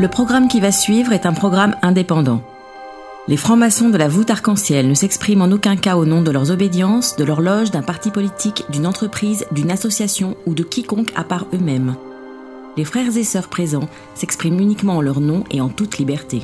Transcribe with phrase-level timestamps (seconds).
[0.00, 2.40] Le programme qui va suivre est un programme indépendant.
[3.26, 6.52] Les francs-maçons de la voûte arc-en-ciel ne s'expriment en aucun cas au nom de leurs
[6.52, 11.24] obédiences, de leur loge, d'un parti politique, d'une entreprise, d'une association ou de quiconque à
[11.24, 11.96] part eux-mêmes.
[12.76, 16.42] Les frères et sœurs présents s'expriment uniquement en leur nom et en toute liberté.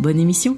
[0.00, 0.56] Bonne émission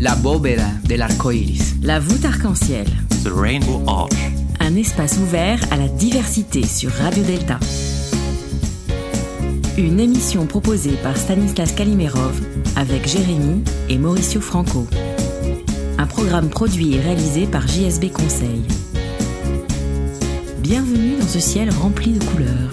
[0.00, 1.74] La bóveda del arco iris.
[1.82, 2.86] La voûte arc-en-ciel,
[3.22, 4.16] The Rainbow Arch.
[4.60, 7.58] un espace ouvert à la diversité sur Radio Delta.
[9.80, 12.38] Une émission proposée par Stanislas Kalimerov
[12.76, 14.86] avec Jérémy et Mauricio Franco.
[15.96, 18.60] Un programme produit et réalisé par JSB Conseil.
[20.58, 22.70] Bienvenue dans ce ciel rempli de couleurs.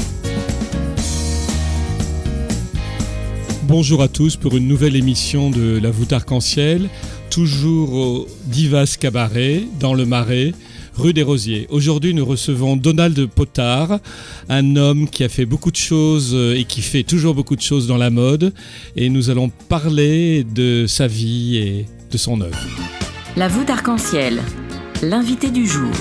[3.64, 6.90] Bonjour à tous pour une nouvelle émission de La voûte arc-en-ciel,
[7.30, 10.52] toujours au Divas Cabaret, dans le Marais,
[10.98, 11.68] rue des Rosiers.
[11.70, 14.00] Aujourd'hui, nous recevons Donald Potard,
[14.50, 17.62] un homme qui a fait beaucoup de choses euh, et qui fait toujours beaucoup de
[17.62, 18.52] choses dans la mode.
[18.96, 22.58] Et nous allons parler de sa vie et de son œuvre.
[23.36, 24.42] La voûte arc-en-ciel,
[25.04, 25.94] l'invité du jour.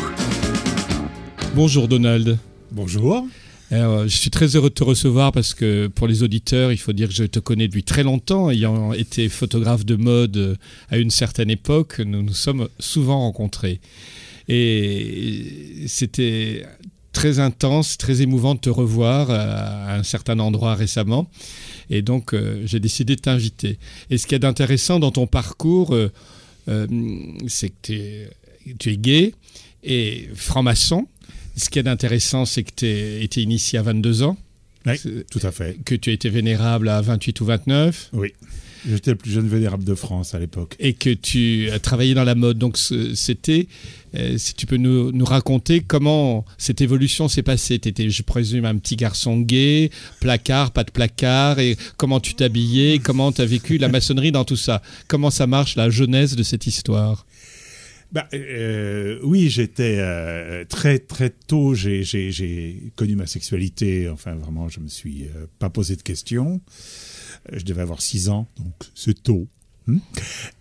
[1.55, 2.39] Bonjour Donald.
[2.73, 3.27] Bonjour.
[3.71, 6.93] Alors, je suis très heureux de te recevoir parce que pour les auditeurs, il faut
[6.93, 10.55] dire que je te connais depuis très longtemps, ayant été photographe de mode euh,
[10.89, 13.81] à une certaine époque, nous nous sommes souvent rencontrés.
[14.49, 16.65] Et c'était
[17.13, 21.29] très intense, très émouvant de te revoir à un certain endroit récemment.
[21.89, 23.79] Et donc, euh, j'ai décidé de t'inviter.
[24.11, 26.13] Et ce qui est d'intéressant dans ton parcours, euh,
[26.69, 26.87] euh,
[27.47, 28.27] c'est que
[28.79, 29.35] tu es gay
[29.83, 31.07] et franc-maçon.
[31.57, 34.37] Ce qui est d'intéressant, c'est que tu as été initié à 22 ans,
[34.85, 34.95] Oui,
[35.31, 35.79] tout à fait.
[35.85, 38.35] que tu as été vénérable à 28 ou 29 Oui.
[38.89, 40.77] J'étais le plus jeune vénérable de France à l'époque.
[40.79, 42.59] et que tu as travaillé dans la mode.
[42.59, 43.69] Donc c'était,
[44.15, 47.79] euh, si tu peux nous, nous raconter comment cette évolution s'est passée.
[47.79, 52.35] Tu étais, je présume, un petit garçon gay, placard, pas de placard, et comment tu
[52.35, 54.83] t'habillais, comment tu as vécu la maçonnerie dans tout ça?
[55.09, 57.27] Comment ça marche, la jeunesse de cette histoire?
[58.12, 61.75] Bah, euh, oui, j'étais euh, très très tôt.
[61.75, 64.09] J'ai, connu ma sexualité.
[64.09, 66.61] Enfin, vraiment, je me suis euh, pas posé de questions.
[67.53, 69.47] Je devais avoir 6 ans, donc c'est tôt.
[69.87, 69.99] Hmm.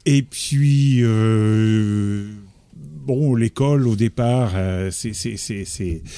[0.05, 2.29] Et puis, euh,
[2.75, 6.09] bon, l'école au départ, euh, c'était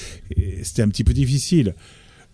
[0.81, 1.75] un petit peu difficile.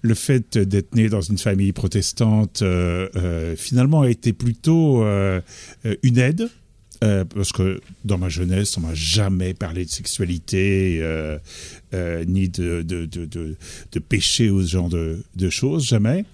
[0.01, 6.49] Le fait d'être né dans une famille protestante, euh, finalement, a été plutôt une aide.
[7.03, 11.37] Euh, parce que dans ma jeunesse, on m'a jamais parlé de sexualité, euh,
[11.93, 16.25] euh, ni de, de, de, de, péché ou ce genre de, de choses, jamais.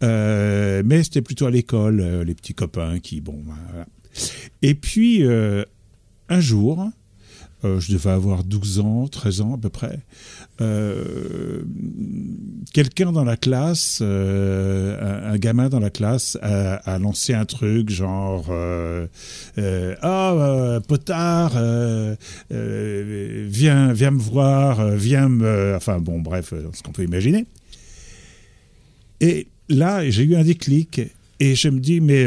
[0.00, 3.42] Mais c'était plutôt à l'école, les petits copains qui, bon.
[4.62, 6.90] Et puis, un jour,
[7.66, 10.00] euh, je devais avoir 12 ans, 13 ans à peu près,
[10.62, 11.62] euh,
[12.72, 18.46] quelqu'un dans la classe, euh, un, gamin dans la classe, a, lancé un truc genre
[18.48, 18.52] Ah,
[19.58, 21.52] euh, Potard,
[22.50, 25.74] viens, viens me voir, viens me.
[25.76, 27.44] Enfin, bon, bref, ce qu'on peut imaginer.
[29.20, 31.00] Et là, j'ai eu un déclic
[31.40, 32.26] et je me dis Mais.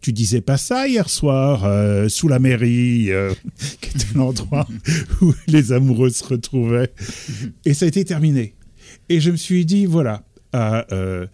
[0.00, 3.34] Tu disais pas ça hier soir euh, sous la mairie, euh,
[3.80, 4.66] qui était l'endroit
[5.20, 6.92] où les amoureux se retrouvaient.
[7.64, 8.54] Et ça a été terminé.
[9.08, 10.22] Et je me suis dit, voilà,
[10.54, 11.26] euh, euh,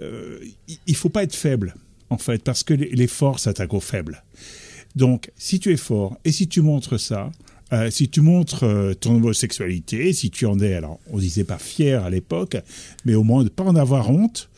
[0.00, 0.38] euh,
[0.86, 1.74] il faut pas être faible,
[2.10, 4.22] en fait, parce que les forts s'attaquent aux faibles.
[4.96, 7.30] Donc, si tu es fort et si tu montres ça,
[7.72, 11.58] euh, si tu montres euh, ton homosexualité, si tu en es, alors on disait pas
[11.58, 12.56] fier à l'époque,
[13.04, 14.50] mais au moins de pas en avoir honte,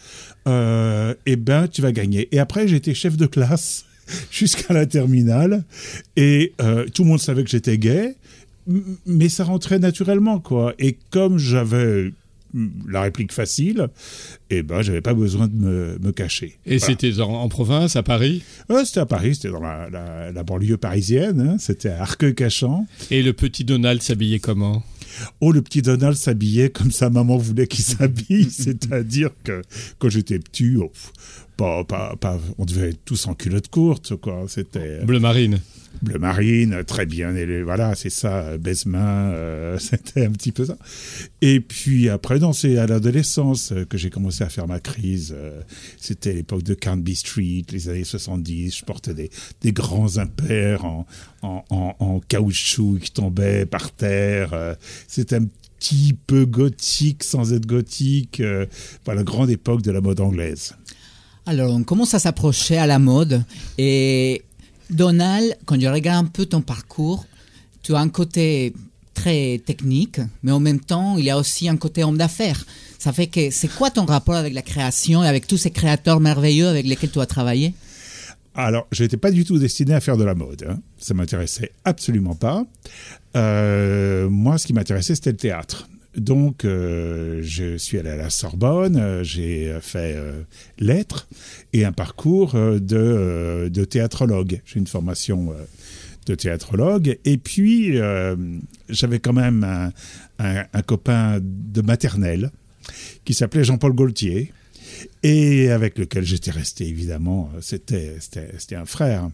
[0.49, 2.29] euh, eh ben tu vas gagner.
[2.33, 3.85] Et après, j'étais chef de classe
[4.31, 5.65] jusqu'à la terminale
[6.17, 6.53] et
[6.93, 8.17] tout le monde savait que j'étais gay,
[9.07, 10.75] mais ça rentrait naturellement quoi.
[10.79, 12.13] Et comme j'avais
[12.89, 13.89] la réplique facile,
[14.51, 16.59] eh ben j'avais pas besoin de me, me cacher.
[16.67, 16.87] Et Voilà.
[16.99, 20.43] c'était en, en province, à Paris Euh, c'était à Paris, c'était dans la, la- la
[20.45, 22.87] banlieue parisienne, hein, c'était à Arcueil-Cachan.
[23.11, 24.83] Et le petit Donald s'habillait comment?
[25.41, 29.63] Oh, le petit Donald s'habillait comme sa maman voulait qu'il s'habille, c'est-à-dire que
[29.99, 30.91] quand j'étais petit, oh,
[31.57, 34.45] pas, pas, pas, on devait être tous en culotte courte, quoi.
[34.49, 35.61] C'était Bleu marine.
[36.03, 37.33] Bleu marine, très bien,
[37.65, 40.77] voilà, c'est ça, baise-main, euh, c'était un petit peu ça.
[41.41, 45.35] Et puis après, non, c'est à l'adolescence que j'ai commencé à faire ma crise.
[45.37, 45.61] euh,
[45.99, 48.79] C'était l'époque de Canby Street, les années 70.
[48.79, 49.31] Je portais des,
[49.61, 51.07] des grands impairs en,
[51.43, 54.53] en, en, caoutchouc qui tombaient par terre.
[54.53, 54.75] euh,
[55.09, 55.47] C'était un
[55.79, 58.41] petit peu gothique sans être gothique.
[58.41, 58.67] euh,
[59.15, 60.75] la grande époque de la mode anglaise.
[61.47, 63.45] Alors, on commence à s'approcher à la mode?
[63.77, 64.43] Et
[64.91, 67.27] Donald, quand je regarde un peu ton parcours,
[67.83, 68.75] tu as un côté
[69.15, 72.65] très technique, mais en même temps, il y a aussi un côté homme d'affaires.
[72.99, 76.21] Ça fait que c'est quoi ton rapport avec la création et avec tous ces créateurs
[76.21, 77.75] merveilleux avec lesquels tu as travaillé?
[78.55, 80.65] Alors, je n'étais pas du tout destiné à faire de la mode.
[80.69, 80.79] Hein.
[80.99, 82.65] Ça m'intéressait absolument pas.
[83.37, 85.89] Euh, moi, ce qui m'intéressait, c'était le théâtre.
[86.17, 90.17] Donc, euh, je suis allé à la Sorbonne, euh, j'ai fait
[90.79, 91.27] lettres
[91.73, 94.61] et un parcours de, de théâtrologue.
[94.65, 95.55] J'ai une formation
[96.27, 97.19] de théâtrologue.
[97.25, 97.99] Et puis,
[98.89, 102.51] j'avais quand même un, un, copain de maternelle
[103.25, 104.53] qui s'appelait Jean-Paul Gaultier
[105.23, 107.51] et avec lequel j'étais resté évidemment.
[107.61, 108.19] C'était,
[108.73, 109.31] un frère.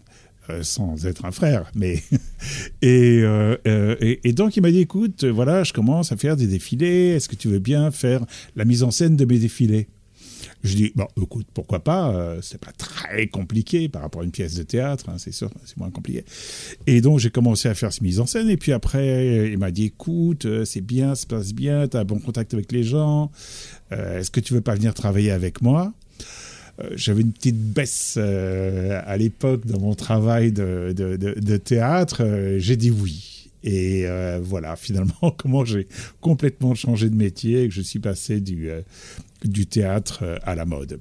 [0.50, 2.02] Euh, sans être un frère, mais
[2.84, 6.46] euh, euh, et, et, donc il m'a dit écoute voilà je commence à faire des
[6.46, 8.24] défilés est-ce que tu veux bien faire
[8.56, 9.88] la mise en scène de mes défilés?
[10.62, 14.30] Je dis, bon, écoute, pourquoi pas, euh, c'est pas très compliqué par rapport à une
[14.30, 16.24] pièce de théâtre, hein, c'est sûr, c'est moins compliqué.
[16.86, 19.70] Et donc, j'ai commencé à faire cette mise en scène, et puis après, il m'a
[19.70, 22.82] dit, écoute, c'est bien, ça se passe bien, tu as un bon contact avec les
[22.82, 23.30] gens,
[23.90, 25.94] est-ce que tu veux pas venir travailler avec moi?
[26.94, 32.22] J'avais une petite baisse à l'époque dans mon travail de, de, de théâtre.
[32.58, 33.48] j'ai dit oui.
[33.62, 34.06] Et
[34.42, 35.86] voilà, finalement, comment j'ai
[36.20, 38.70] complètement changé de métier et que je suis passé du,
[39.44, 40.98] du théâtre euh, à la mode.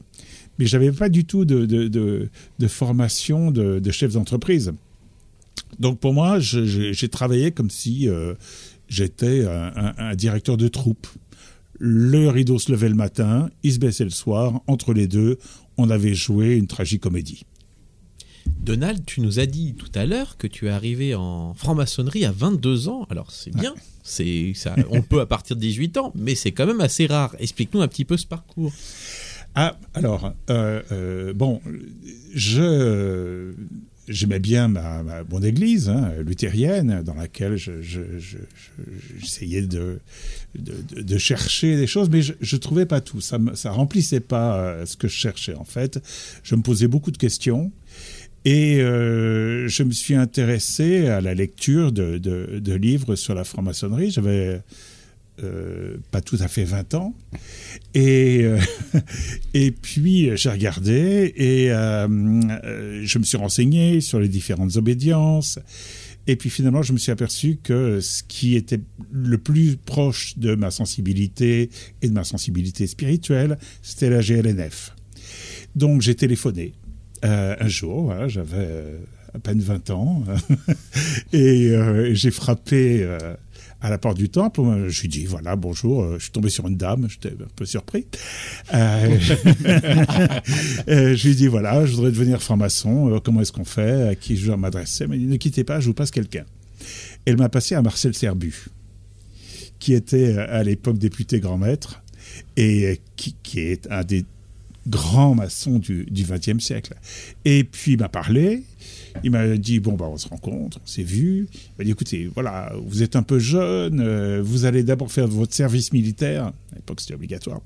[0.57, 4.73] Mais j'avais pas du tout de, de, formation de, chef d'entreprise.
[5.79, 8.33] Donc pour moi, j'ai travaillé comme si euh,
[8.89, 11.07] j'étais un, directeur de troupe.
[11.79, 14.61] Le rideau se levait le matin, il se baissait le soir.
[14.67, 15.37] Entre les deux,
[15.79, 17.45] on avait joué une tragicomédie.
[18.59, 22.31] Donald, tu nous as dit tout à l'heure que tu es arrivé en franc-maçonnerie à
[22.31, 23.07] 22 ans.
[23.09, 23.73] Alors c'est bien,
[24.03, 27.35] c'est ça, on peut à partir de 18 ans, mais c'est quand même assez rare.
[27.39, 28.73] Explique-nous un petit peu ce parcours.
[29.55, 31.61] Ah, alors, euh, euh, bon,
[32.33, 33.53] je
[34.09, 39.99] j'aimais bien ma, mon église hein, luthérienne dans laquelle j'essayais de,
[40.55, 43.21] de, chercher des choses, mais je ne trouvais pas tout.
[43.21, 46.01] Ça ne remplissait pas euh, ce que je cherchais en fait.
[46.43, 47.71] Je me posais beaucoup de questions
[48.45, 54.11] et euh, je me suis intéressé à la lecture de, de, livres sur la franc-maçonnerie.
[54.11, 54.61] J'avais
[55.43, 57.15] euh, pas tout à fait 20 ans.
[57.93, 58.59] Et, euh,
[59.53, 65.59] et puis j'ai regardé et je me suis renseigné sur les différentes obédiences.
[66.27, 68.79] Et puis finalement, je me suis aperçu que ce qui était
[69.11, 71.71] le plus proche de ma sensibilité
[72.03, 74.93] et de ma sensibilité spirituelle, c'était la GLNF.
[75.75, 76.73] Donc j'ai téléphoné
[77.25, 78.97] euh, un jour, j'avais euh,
[79.33, 80.23] à peine 20 ans,
[81.33, 83.07] et euh, j'ai frappé
[83.81, 84.61] à la porte du temple.
[84.87, 88.07] Je lui dit, voilà, bonjour, je suis tombé sur une dame, j'étais un peu surpris.
[88.73, 89.27] je
[91.27, 94.57] lui dit, voilà, je voudrais devenir franc-maçon, comment est-ce qu'on fait, à qui je dois
[94.57, 95.03] m'adresser?
[95.03, 96.45] Elle m'a dit, ne quittez pas, je vous passe quelqu'un.
[97.25, 98.67] Elle m'a passé à Marcel Serbu,
[99.79, 102.01] qui était à l'époque député grand maître,
[102.57, 104.25] et qui, qui est un des
[104.87, 106.95] grand maçon du XXe siècle.
[107.45, 108.63] Et puis il m'a parlé,
[109.23, 111.47] il m'a dit bon bah on se rencontre, on s'est vu.
[111.51, 115.27] Il m'a dit écoutez voilà vous êtes un peu jeune, euh, vous allez d'abord faire
[115.27, 117.61] votre service militaire, à l'époque c'était obligatoire,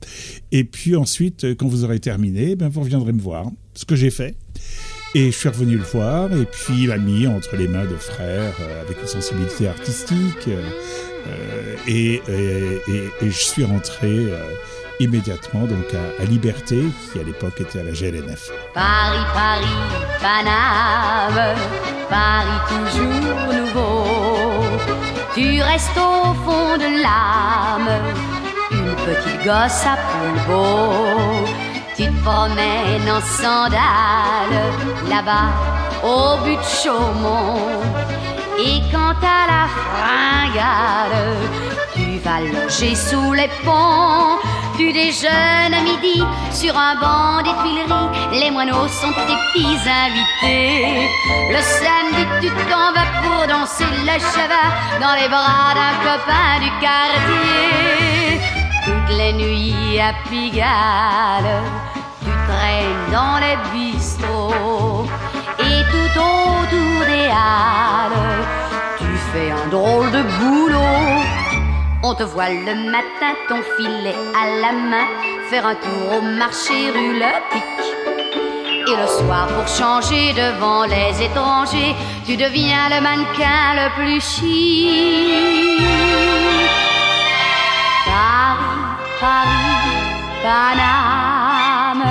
[0.51, 3.49] et puis ensuite quand vous aurez terminé, ben vous reviendrez me voir.
[3.75, 4.35] Ce que j'ai fait.
[5.15, 7.95] Et je suis revenu le voir, et puis il m'a mis entre les mains de
[7.95, 12.21] frères euh, avec une sensibilité artistique, euh, et,
[13.21, 14.09] je suis rentré
[14.99, 18.49] immédiatement donc à, Liberté, qui à l'époque était à la GLNF.
[18.73, 19.65] Paris, Paris,
[20.21, 21.55] Paname,
[22.09, 24.03] Paris toujours nouveau.
[25.35, 27.89] Tu restes au fond de l'âme,
[28.71, 29.97] une petite gosse à
[30.47, 31.47] beau.
[31.95, 34.73] Tu te promènes en sandales,
[35.09, 35.49] là-bas,
[36.03, 37.81] au but de Chaumont.
[38.59, 41.37] Et quand à la fringale,
[41.93, 44.39] tu vas loger sous les ponts
[44.77, 48.39] tu déjeunes à midi sur un banc des Tuileries.
[48.39, 51.09] Les moineaux sont tes petits invités.
[51.51, 54.65] Le samedi, tu t'en vas pour danser le chava
[54.99, 58.39] dans les bras d'un copain du quartier.
[58.83, 61.61] Toutes les nuits à Pigalle,
[62.21, 65.05] tu traînes dans les bistrots
[65.59, 68.45] et tout autour des halles,
[68.97, 71.42] tu fais un drôle de boulot.
[72.05, 75.07] On te voit le matin, ton filet à la main,
[75.49, 77.63] faire un tour au marché rue Le Pic.
[78.89, 81.95] Et le soir, pour changer devant les étrangers,
[82.25, 85.81] tu deviens le mannequin le plus chic.
[88.05, 88.65] Paris,
[89.21, 89.93] Paris,
[90.43, 92.03] Paname,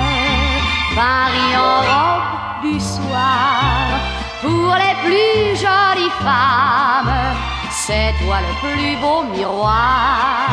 [0.95, 3.99] Paris en robe du soir,
[4.41, 7.42] pour les plus jolies femmes
[7.87, 10.47] c'est toi le plus beau miroir.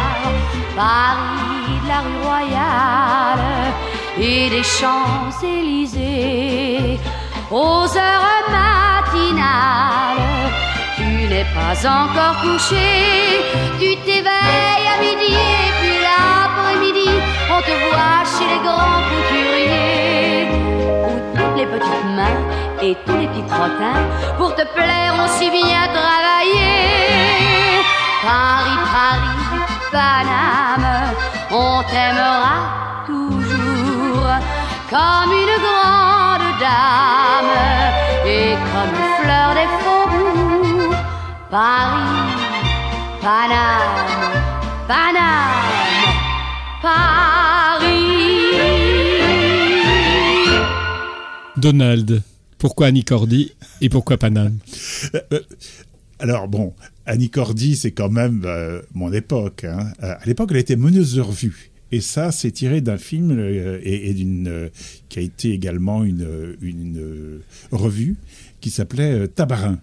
[0.76, 3.72] Paris la rue Royale
[4.18, 5.98] et des Champs-Élysées
[7.50, 10.26] aux heures matinales.
[10.96, 12.88] Tu n'es pas encore couché,
[13.80, 15.32] tu t'éveilles à midi
[15.64, 17.10] et puis l'après-midi,
[17.54, 20.44] on te voit chez les grands couturiers
[21.08, 22.42] où toutes les petites mains
[22.82, 24.04] et tous les petits trottins
[24.36, 27.09] pour te plaire aussi bien travailler.
[28.22, 31.14] Paris, Paris, Paname,
[31.50, 34.34] on t'aimera toujours
[34.90, 37.56] comme une grande dame
[38.26, 40.96] et comme une fleur des faubourgs.
[41.50, 42.20] Paris,
[43.22, 44.36] Paname,
[44.86, 45.64] Paname,
[46.82, 47.88] Paris.
[51.56, 52.22] Donald,
[52.58, 54.58] pourquoi Annie Cordy et pourquoi Paname?
[56.18, 56.74] Alors bon,
[57.06, 59.64] Annie Cordy, c'est quand même euh, mon époque.
[59.64, 59.92] hein.
[60.02, 61.70] Euh, à l'époque, elle était meneuse de revue.
[61.92, 64.68] Et ça, c'est tiré d'un film euh, et, et d'une euh,
[65.08, 67.40] qui a été également une, une
[67.72, 68.16] revue
[68.60, 69.80] qui s'appelait Tabarin.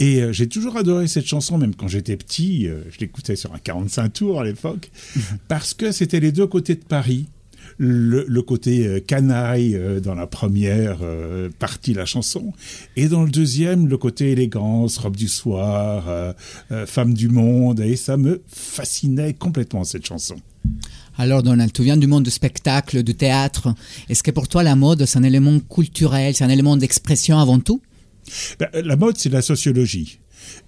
[0.00, 2.64] Et j'ai toujours adoré cette chanson, même quand j'étais petit.
[2.66, 4.90] je l'écoutais sur un 45 tours à l'époque,
[5.48, 7.28] parce que c'était les deux côtés de Paris.
[7.84, 12.52] Le, le côté euh, canaille euh, dans la première euh, partie de la chanson,
[12.94, 16.04] et dans le deuxième, le côté élégance, robe du soir,
[16.86, 20.36] femme du monde, et ça me fascinait complètement cette chanson.
[21.18, 23.74] Alors Donald, tu viens du monde du spectacle, du théâtre.
[24.08, 27.58] Est-ce que pour toi la mode, c'est un élément culturel, c'est un élément d'expression avant
[27.58, 27.82] tout?
[28.60, 30.20] Ben, la mode, c'est la sociologie.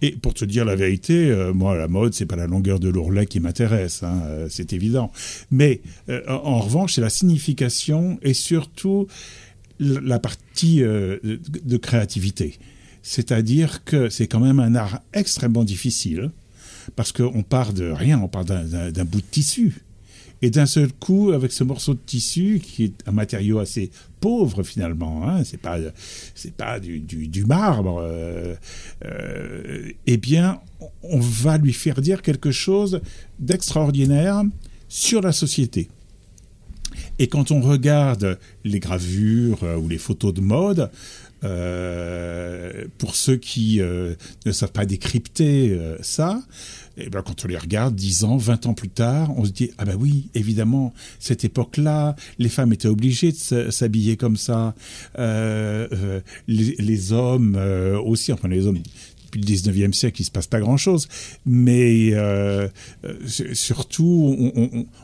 [0.03, 2.89] Et pour te dire la vérité, euh, moi, la mode, c'est pas la longueur de
[2.89, 5.11] l'ourlet qui m'intéresse, hein, euh, c'est évident.
[5.51, 9.07] Mais euh, en, revanche, c'est la signification et surtout
[9.81, 12.59] la partie de, créativité.
[13.03, 16.31] C'est-à-dire que c'est quand même un art extrêmement difficile
[16.95, 19.84] parce qu'on part de rien, on part d'un bout de tissu.
[20.43, 24.63] Et d'un seul coup, avec ce morceau de tissu, qui est un matériau assez pauvre
[24.63, 25.79] finalement, hein, c'est pas,
[26.35, 28.55] c'est pas du, du, marbre, euh,
[29.05, 30.61] euh, eh bien,
[31.03, 33.01] on va lui faire dire quelque chose
[33.39, 34.43] d'extraordinaire
[34.89, 35.89] sur la société.
[37.19, 40.91] Et quand on regarde les gravures euh, ou les photos de mode,
[42.97, 46.43] pour ceux qui ne savent pas décrypter ça,
[46.97, 49.71] et ben quand on les regarde 10 ans, 20 ans plus tard, on se dit
[49.79, 54.75] ah ben oui, évidemment, cette époque-là, les femmes étaient obligées de s'habiller comme ça,
[55.19, 58.79] Euh, euh, les, hommes euh, aussi, enfin les hommes
[59.25, 61.09] depuis le 19e siècle, il se passe pas grand-chose,
[61.45, 62.13] mais
[63.27, 64.53] surtout,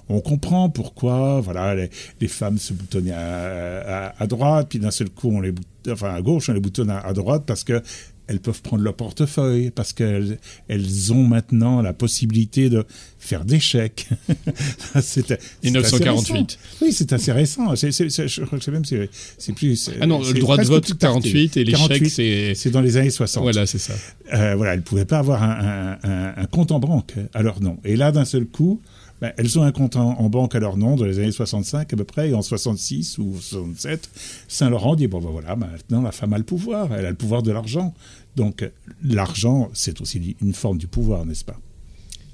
[0.08, 1.74] on, comprend pourquoi, voilà,
[2.20, 5.52] les, femmes se boutonnaient à, droite, puis d'un seul coup, on les,
[5.88, 7.82] enfin à gauche, on les boutonne à droite parce que
[8.30, 12.84] elles peuvent prendre leur portefeuille, parce qu'elles elles ont maintenant la possibilité de
[13.18, 14.08] faire des chèques.
[15.02, 16.02] C'est- c'est 1948.
[16.02, 16.80] assez récent.
[16.80, 18.26] Oui, c'est assez récent.
[18.26, 19.90] Je crois que c'est même c'est, plus.
[20.00, 21.28] Ah non, le droit de vote plus tardé.
[21.30, 22.54] 48 et les 48, chèques, c'est...
[22.54, 23.42] c'est dans les années 60.
[23.42, 23.94] Voilà, c'est ça.
[24.32, 27.42] Euh, voilà, elles ne pouvaient pas avoir un, un- un- un compte en banque à
[27.42, 27.78] leur nom.
[27.84, 28.80] Et là, d'un seul coup,
[29.20, 31.92] ben, elles ont un compte en, en banque à leur nom dans les années 65
[31.92, 34.08] à peu près, et en 66 ou 67,
[34.48, 37.42] Saint-Laurent dit, bon ben voilà, maintenant la femme a le pouvoir, elle a le pouvoir
[37.42, 37.94] de l'argent.
[38.36, 38.68] Donc
[39.04, 41.58] l'argent, c'est aussi une forme du pouvoir, n'est-ce pas?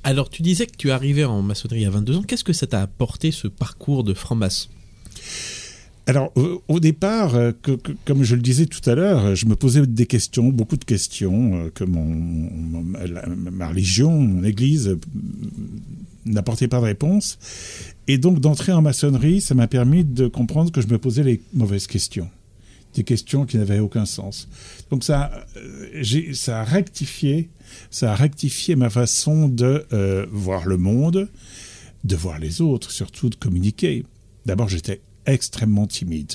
[0.05, 2.23] Alors, tu disais que tu arrivais en maçonnerie à 22 ans.
[2.23, 4.69] Qu'est-ce que ça t'a apporté, ce parcours de franc-maçon?
[6.09, 6.33] Alors,
[6.69, 9.85] au, départ, euh, que- que- comme je le disais tout à l'heure, je me posais
[9.85, 12.05] des questions, beaucoup de questions euh, que mon,
[13.50, 15.00] ma religion, mon église euh,
[16.26, 17.38] n'apportait pas de réponse.
[18.09, 21.40] Et donc, d'entrer en maçonnerie, ça m'a permis de comprendre que je me posais les
[21.54, 22.28] mauvaises questions.
[22.95, 24.49] Des questions qui n'avaient aucun sens.
[24.90, 27.50] Donc, ça, euh, j'ai- ça a rectifié,
[27.90, 31.28] ça a rectifié ma façon de euh, voir le monde,
[32.04, 34.04] de voir les autres, surtout de communiquer.
[34.47, 36.33] D'abord, j'étais extrêmement timide.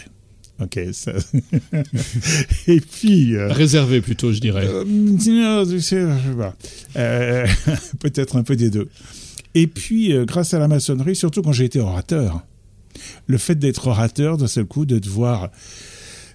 [0.62, 1.14] Ok, ça...
[2.68, 3.36] et puis.
[3.36, 4.68] euh, Réservé plutôt, je dirais.
[4.68, 4.84] euh.
[6.98, 7.48] Euh,
[8.00, 8.88] Peut-être un peu des deux.
[9.56, 12.46] Et puis, euh, grâce à la maçonnerie, surtout quand j'ai été orateur,
[13.28, 15.50] le fait d'être orateur, d'un seul coup, de devoir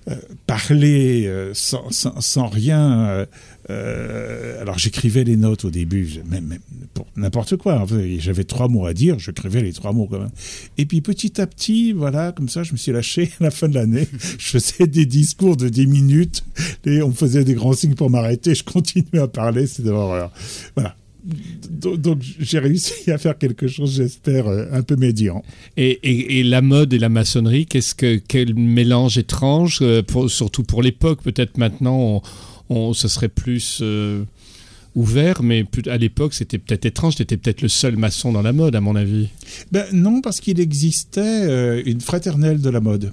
[0.08, 0.14] euh,
[0.46, 3.26] parler euh, sans, rien.
[3.70, 6.58] euh, alors, j'écrivais les notes au début, même,
[6.94, 7.84] pour n'importe quoi.
[7.88, 10.30] Fait, J'avais trois mots à dire, j'écrivais les trois mots quand même.
[10.78, 13.68] Et puis, petit à petit, voilà, comme ça, je me suis lâché à la fin
[13.68, 14.06] de l'année.
[14.38, 16.44] Je faisais des discours de 10 minutes
[16.84, 18.54] et on me faisait des grands signes pour m'arrêter.
[18.54, 20.30] Je continuais à parler, c'était horreur.
[20.76, 20.94] Voilà.
[21.70, 25.42] Donc, j'ai réussi à faire quelque chose, j'espère, euh, un peu médian.
[25.76, 30.30] Et, et- et la mode et la maçonnerie, qu'est-ce que quel mélange étrange, euh, pour-
[30.30, 31.22] surtout pour l'époque.
[31.22, 32.22] Peut-être maintenant,
[32.68, 34.22] on, on- ce serait plus euh,
[34.94, 37.16] ouvert, mais à l'époque, c'était peut-être étrange.
[37.16, 39.28] Tu étais peut-être le seul maçon dans la mode, à mon avis.
[39.72, 43.12] Ben, non, parce qu'il existait euh, une fraternelle de la mode.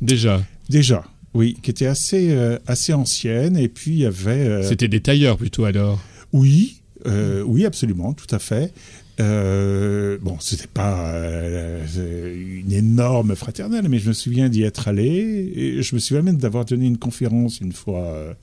[0.00, 0.44] Déjà.
[0.68, 3.56] Déjà, oui, qui était assez, euh, assez ancienne.
[3.56, 4.62] Et puis, il y avait...
[4.62, 6.00] C'était des tailleurs plutôt alors.
[6.32, 8.72] Oui, euh, oui, absolument, tout à fait.
[9.18, 15.52] Euh, bon, c'était pas euh, une énorme fraternelle, mais je me souviens d'y être allé.
[15.54, 18.36] Et je me souviens même d'avoir donné une conférence une fois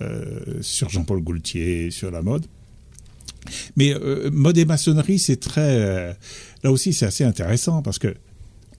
[0.00, 2.46] euh, sur Jean-Paul Goultier, sur la mode.
[3.76, 3.94] Mais
[4.32, 6.16] mode et maçonnerie, c'est très.
[6.64, 8.14] là aussi, c'est assez intéressant parce que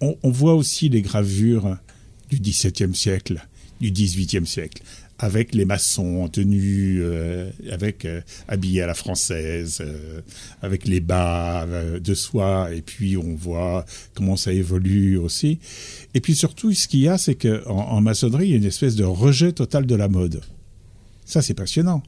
[0.02, 1.78] on, on voit aussi les gravures
[2.30, 3.48] du XVIIe siècle,
[3.80, 4.84] du XVIIIe siècle,
[5.20, 10.22] avec les maçons en tenue, euh, avec euh, habillés à la française, euh,
[10.62, 15.60] avec les bas de soie, et puis on voit comment ça évolue aussi.
[16.14, 18.66] Et puis surtout, ce qu'il y a, c'est que en, maçonnerie, il y a une
[18.66, 20.42] espèce de rejet total de la mode.
[21.26, 22.04] Ça, c'est passionnant.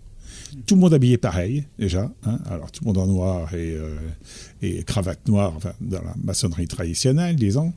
[0.66, 2.12] Tout le monde habillé pareil, déjà.
[2.26, 2.40] hein.
[2.50, 7.74] Alors, tout le monde en noir et, cravate noire, dans la maçonnerie traditionnelle, disons.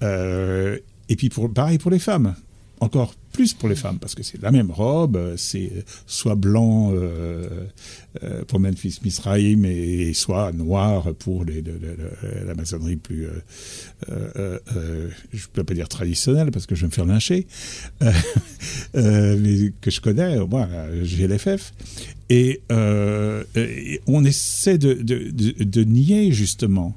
[0.00, 2.34] Et puis, pour, pareil pour les femmes.
[2.82, 5.70] Encore plus pour les femmes, parce que c'est la même robe, euh, c'est
[6.08, 7.46] soit blanc euh,
[8.24, 13.26] euh, pour Memphis Misraïm et soit noir pour les, le- le- le- la maçonnerie plus,
[13.26, 13.30] euh,
[14.10, 17.46] euh, euh, je peux pas dire traditionnelle parce que je vais me faire lyncher,
[18.02, 18.10] euh,
[18.96, 20.68] euh, mais que je connais, moi,
[21.04, 21.72] GLFF.
[22.30, 26.96] Et, euh, et on essaie de nier justement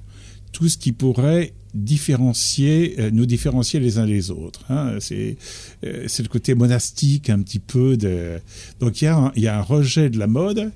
[0.51, 4.65] tout ce qui pourrait différencier, euh, nous différencier les uns les autres.
[4.69, 4.95] hein.
[4.99, 5.37] C'est
[5.83, 8.39] euh, c'est le côté monastique un petit peu de.
[8.79, 10.71] Donc il y, il y a un rejet de la mode,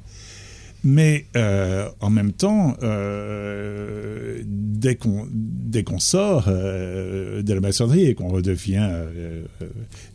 [0.84, 8.30] mais euh, en même temps, euh, dès qu'on sort euh, de la maçonnerie et qu'on
[8.30, 9.44] redevient euh,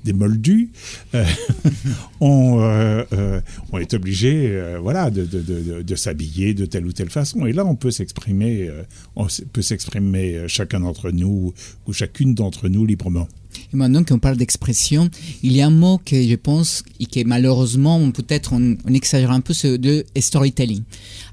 [0.04, 0.70] des moldus,
[2.20, 2.60] on,
[3.78, 7.46] est obligé, voilà, de, de, s'habiller de telle ou telle façon.
[7.46, 8.70] Et là, on peut s'exprimer,
[9.16, 11.52] on peut s'exprimer chacun d'entre nous
[11.86, 13.28] ou chacune d'entre nous librement.
[13.72, 15.10] Et maintenant qu'on parle d'expression,
[15.42, 19.30] il y a un mot que je pense et que malheureusement, peut-être on, on exagère
[19.30, 20.82] un peu, c'est de storytelling.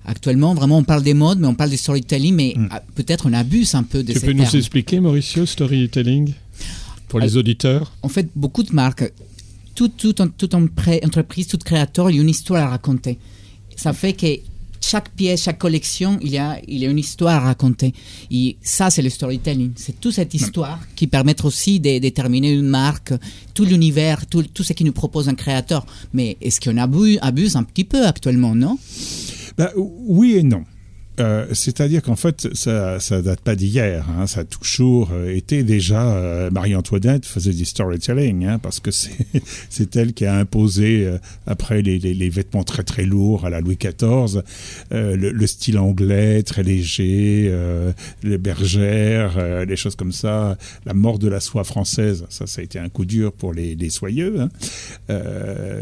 [0.06, 3.34] Actuellement, vraiment, on parle des modes, mais on parle de storytelling, mais ah, peut-être on
[3.34, 6.34] abuse un peu de Tu peux nous expliquer, Mauricio, storytelling
[7.08, 7.92] Pour les auditeurs?
[8.02, 9.12] En fait, beaucoup de marques,
[9.76, 13.18] toute, toute, entreprise, tout créateur, il y a une histoire à raconter.
[13.76, 14.28] Ça fait que
[14.82, 17.94] chaque pièce, chaque collection, il y a, il y a une histoire à raconter.
[18.30, 19.72] Et ça, c'est le storytelling.
[19.76, 23.14] C'est toute cette histoire qui permet aussi de déterminer une marque,
[23.54, 25.86] tout l'univers, tout, tout ce qui nous propose un créateur.
[26.14, 28.78] Mais est-ce qu'on abuse, abuse un petit peu actuellement, non?
[29.58, 30.64] Ben, oui et non.
[31.22, 34.06] Euh, C'est-à-dire qu'en fait, ça, ça date pas d'hier.
[34.18, 34.28] hein.
[34.28, 39.96] Ça a toujours euh, été déjà euh, Marie-Antoinette faisait du storytelling, hein, parce que c'est
[39.96, 41.08] elle qui a imposé
[41.46, 44.42] après les, les, vêtements très très lourds à la Louis XIV,
[44.92, 47.54] le, le style anglais très léger,
[48.24, 52.26] les bergères, les choses comme ça, la mort de la soie française.
[52.30, 54.40] Ça, ça a été un coup dur pour les, les soyeux.
[54.42, 54.50] Hein.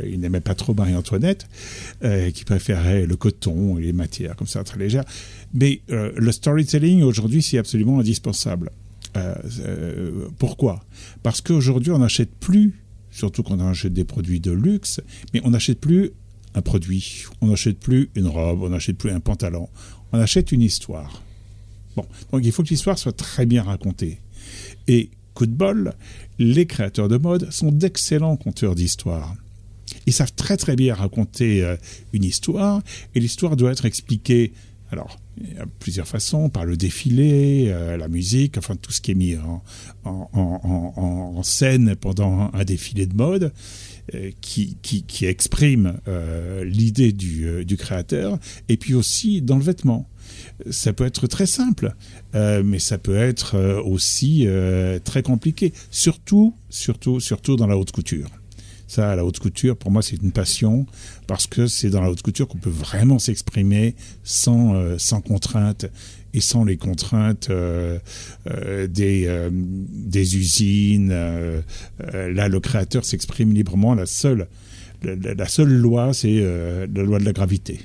[0.10, 1.48] Ils n'aimaient pas trop Marie-Antoinette,
[2.34, 5.06] qui préférait le coton et les matières comme ça très légères.
[5.54, 8.72] Mais euh, le storytelling aujourd'hui, c'est absolument indispensable.
[9.18, 10.84] Euh, euh, pourquoi?
[11.24, 12.80] Parce qu'aujourd'hui, on n'achète plus,
[13.12, 15.02] surtout quand on achète des produits de luxe,
[15.34, 16.12] mais on n'achète plus
[16.54, 19.70] un produit, on n'achète plus une robe, on n'achète plus un pantalon,
[20.12, 21.24] on achète une histoire.
[21.96, 24.20] Bon, donc il faut que l'histoire soit très bien racontée.
[24.88, 25.94] Et coup de bol,
[26.38, 29.36] les créateurs de mode sont d'excellents conteurs d'histoire.
[30.06, 31.76] Ils savent très très bien raconter
[32.14, 32.82] une histoire,
[33.16, 34.54] et l'histoire doit être expliquée,
[34.92, 39.02] alors, il y a plusieurs façons, par le défilé, euh, la musique, enfin tout ce
[39.02, 39.36] qui est mis
[40.04, 43.54] en, scène pendant un défilé de mode,
[44.16, 50.10] euh, qui, qui, exprime euh, l'idée du, du créateur, et puis aussi dans le vêtement.
[50.72, 51.96] Ça peut être très simple,
[52.34, 54.48] mais ça peut être aussi
[55.04, 58.30] très compliqué, surtout, surtout, surtout dans la haute couture.
[58.90, 60.88] Ça, la haute couture, pour moi, c'est une passion
[61.28, 65.86] parce que c'est dans la haute couture qu'on peut vraiment s'exprimer sans, euh, sans contrainte
[66.34, 68.00] et sans les contraintes euh,
[68.50, 71.10] euh, des, euh, des usines.
[71.10, 73.94] là, le créateur s'exprime librement.
[73.94, 74.48] La seule,
[75.04, 77.80] la, seule loi, c'est la loi de la gravité.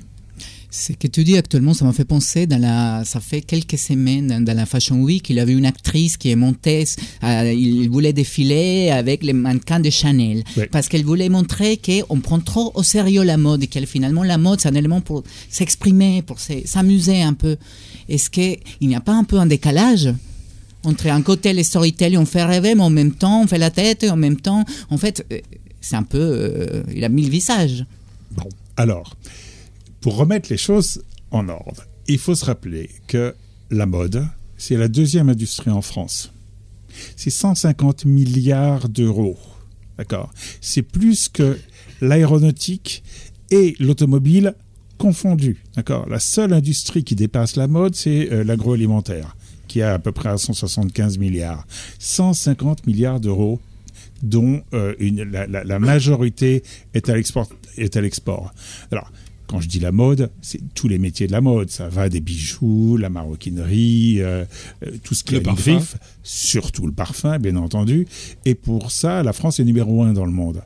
[0.77, 4.27] Ce que tu dis actuellement, ça m'a fait penser, dans la, ça fait quelques semaines,
[4.27, 6.85] dans, dans la Fashion Week, il y avait une actrice qui est montée,
[7.23, 12.41] euh, il voulait défiler avec les mannequins de Chanel, parce qu'elle voulait montrer qu'on prend
[12.41, 16.23] trop au sérieux la mode, et qu'elle finalement, la mode, c'est un élément pour s'exprimer,
[16.23, 17.57] pour se- s'amuser un peu.
[18.09, 20.13] Est-ce qu'il n'y a pas un peu un décalage
[20.83, 23.71] entre un côté les storytelling, on fait rêver, mais en même temps, on fait la
[23.71, 25.39] tête, et en même temps, en fait, euh,
[25.81, 27.87] c'est un peu, euh, il a mille visages.
[28.33, 29.15] Bon, alors,
[30.05, 33.35] pour remettre les choses en ordre, il faut se rappeler que
[33.71, 36.31] la mode, c'est la deuxième industrie en France.
[37.17, 39.38] C'est 150 milliards d'euros.
[39.97, 40.31] D'accord?
[40.61, 41.59] C'est plus que
[42.03, 43.03] l'aéronautique
[43.51, 44.55] et l'automobile
[44.99, 45.62] confondus.
[45.75, 46.07] D'accord?
[46.07, 49.38] La seule industrie qui dépasse la mode, c'est euh, l'agroalimentaire,
[49.69, 51.67] qui a à peu près à 175 milliards.
[51.99, 53.59] 150 milliards d'euros
[54.23, 56.62] dont euh, la, majorité
[56.93, 58.53] est à l'export.
[59.46, 61.70] Quand je dis la mode, c'est tous les métiers de la mode.
[61.70, 64.44] Ça va des bijoux, la maroquinerie, euh,
[64.85, 65.72] euh, tout ce qui parfum.
[65.72, 68.07] griffe, surtout le parfum, bien entendu.
[68.44, 70.62] Et pour ça, la France est numéro un dans le monde.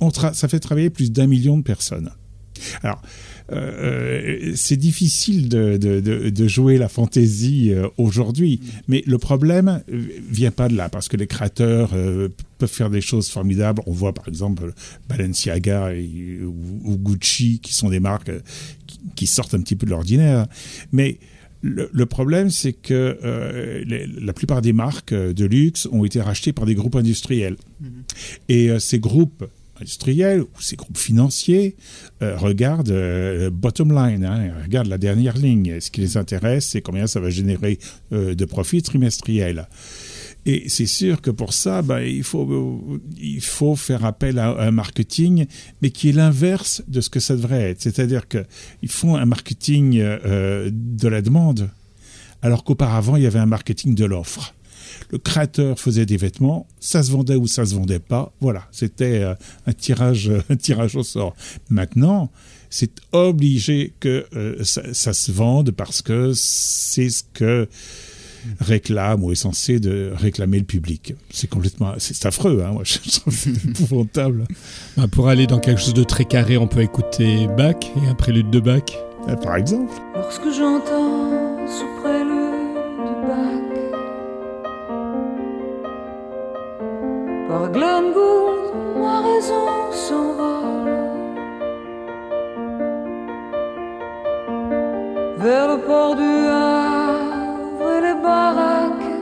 [0.00, 2.10] On ça fait travailler plus d'un million de personnes.
[2.82, 3.00] Alors,
[3.52, 9.82] euh, c'est difficile de, de- de- de jouer la fantaisie euh, aujourd'hui, mais le problème
[9.92, 12.28] euh, vient pas de là, parce que les créateurs euh,
[12.58, 13.82] peuvent faire des choses formidables.
[13.86, 14.72] On voit par exemple
[15.08, 16.54] Balenciaga et- ou,
[16.84, 18.40] ou Gucci, qui sont des marques euh,
[18.86, 20.46] qui, qui sortent un petit peu de l'ordinaire,
[20.92, 21.18] mais
[21.66, 26.04] le, le problème, c'est que euh, les- la plupart des marques euh, de luxe ont
[26.04, 27.56] été rachetées par des groupes industriels.
[28.50, 29.44] Et euh, ces groupes
[29.80, 31.76] industriels ou ces groupes financiers
[32.22, 35.80] euh, regardent euh, bottom line, hein, regardent la dernière ligne.
[35.80, 37.78] Ce qui les intéresse, c'est combien ça va générer
[38.12, 39.68] euh, de profit trimestriel.
[40.46, 44.60] Et c'est sûr que pour ça, ben, il, faut, euh, il faut faire appel à
[44.60, 45.46] un marketing,
[45.80, 47.80] mais qui est l'inverse de ce que ça devrait être.
[47.80, 51.70] C'est-à-dire qu'ils font un marketing euh, de la demande,
[52.42, 54.54] alors qu'auparavant, il y avait un marketing de l'offre.
[55.10, 58.32] Le créateur faisait des vêtements, ça se vendait ou ça se vendait pas.
[58.40, 59.34] Voilà, c'était euh,
[59.66, 61.34] un tirage, un tirage au sort.
[61.70, 62.30] Maintenant,
[62.70, 67.68] c'est obligé que euh, ça, ça se vende parce que c'est ce que
[68.60, 71.14] réclame ou est censé de réclamer le public.
[71.30, 72.72] C'est complètement, c'est affreux, hein.
[72.72, 73.38] Moi, je trouve
[73.68, 74.44] épouvantable.
[74.96, 78.14] Bah, pour aller dans quelque chose de très carré, on peut écouter Bach et un
[78.14, 78.82] prélude de Bach.
[79.28, 79.92] Euh, Par exemple.
[80.14, 81.33] Lorsque j'entends
[87.54, 88.62] par Glenn Gould,
[89.00, 89.66] ma raison
[90.04, 91.02] s'envole
[95.44, 99.12] vers le port du Havre et les baraques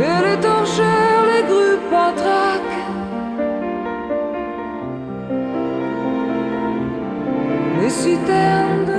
[0.06, 2.76] Et les torchères, les grues patraques
[7.80, 7.90] Les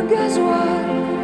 [0.08, 1.17] de gasoil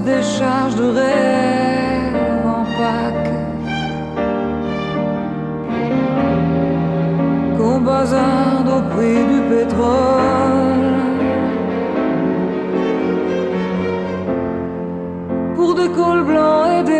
[0.00, 3.34] cette décharge de rêve en Pâques.
[7.56, 10.96] Qu'on bazarde au prix du pétrole.
[15.54, 16.99] Pour des cols blancs et des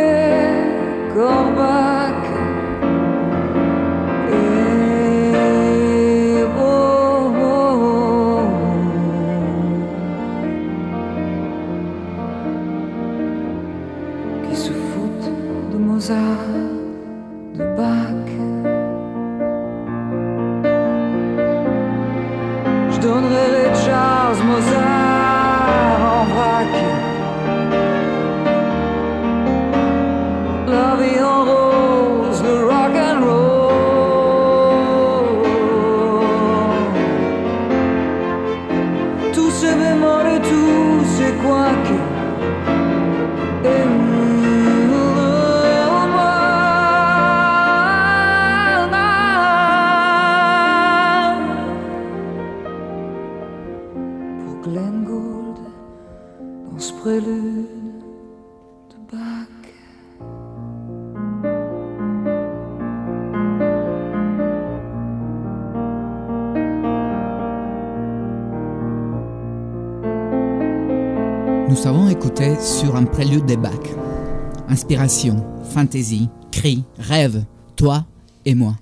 [74.90, 77.44] Inspiration, fantaisie, cri, rêve,
[77.76, 78.06] toi
[78.44, 78.76] et moi.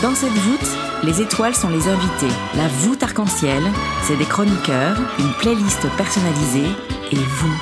[0.00, 0.68] Dans cette voûte,
[1.02, 2.32] les étoiles sont les invités.
[2.54, 3.64] La voûte arc-en-ciel,
[4.04, 6.70] c'est des chroniqueurs, une playlist personnalisée
[7.10, 7.60] et vous.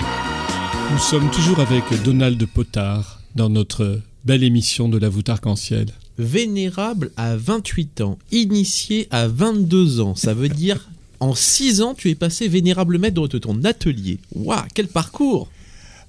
[0.92, 5.86] Nous sommes toujours avec Donald Potard dans notre belle émission de la voûte arc-en-ciel.
[6.18, 12.10] Vénérable à 28 ans, initié à 22 ans, ça veut dire en 6 ans tu
[12.10, 14.18] es passé vénérable maître de ton atelier.
[14.34, 15.48] Waouh, quel parcours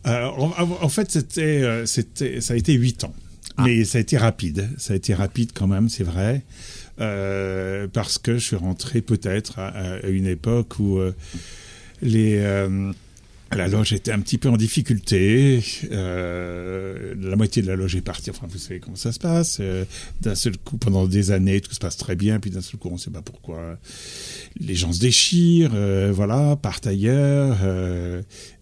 [0.07, 3.13] Euh, en, en fait, c'était, euh, c'était, ça a été huit ans.
[3.57, 4.69] Mais ça a été rapide.
[4.77, 6.43] Ça a été rapide quand même, c'est vrai.
[6.99, 11.13] Euh, parce que je suis rentré peut-être à, à une époque où euh,
[12.01, 12.41] les,
[13.51, 15.63] la loge était un petit peu en difficulté.
[15.91, 18.29] Euh, la moitié de la loge est partie.
[18.29, 19.57] Enfin, vous savez comment ça se passe.
[19.59, 19.85] Euh,
[20.21, 22.39] d'un seul coup, pendant des années, tout se passe très bien.
[22.39, 23.77] Puis d'un seul coup, on ne sait pas pourquoi.
[24.59, 27.57] Les gens se déchirent, euh, voilà, partent ailleurs.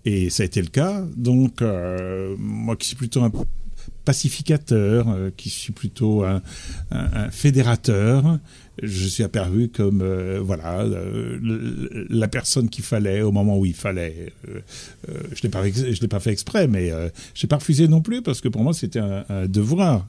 [0.05, 1.05] et ça a été le cas.
[1.15, 1.61] Donc,
[2.37, 3.31] moi qui suis plutôt un
[4.05, 8.39] pacificateur, qui suis plutôt un fédérateur,
[8.81, 11.37] je suis apparu comme euh, voilà euh,
[12.09, 14.33] la personne qu'il fallait au moment où il fallait.
[14.49, 14.59] Euh,
[15.33, 16.91] je pas l'ai pas fait exprès, mais
[17.35, 20.07] j'ai pas refusé non plus parce que pour moi c'était un, devoir.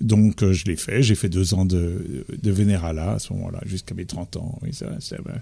[0.00, 1.02] Donc je l'ai fait.
[1.02, 4.58] J'ai fait deux ans de, de Vénérala à ce moment-là jusqu'à mes 30 ans.
[4.62, 5.40] Ben,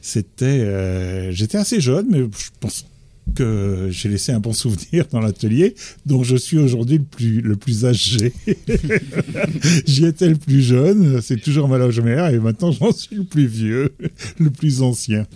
[0.00, 2.86] c'était j'étais assez jeune, mais je pense
[3.34, 5.74] que j'ai laissé un bon souvenir dans l'atelier,
[6.06, 8.32] dont je suis aujourd'hui le plus, le plus âgé.
[9.86, 13.24] J'y étais le plus jeune, c'est toujours ma loge mère, et maintenant j'en suis le
[13.24, 13.94] plus vieux,
[14.38, 15.26] le plus ancien.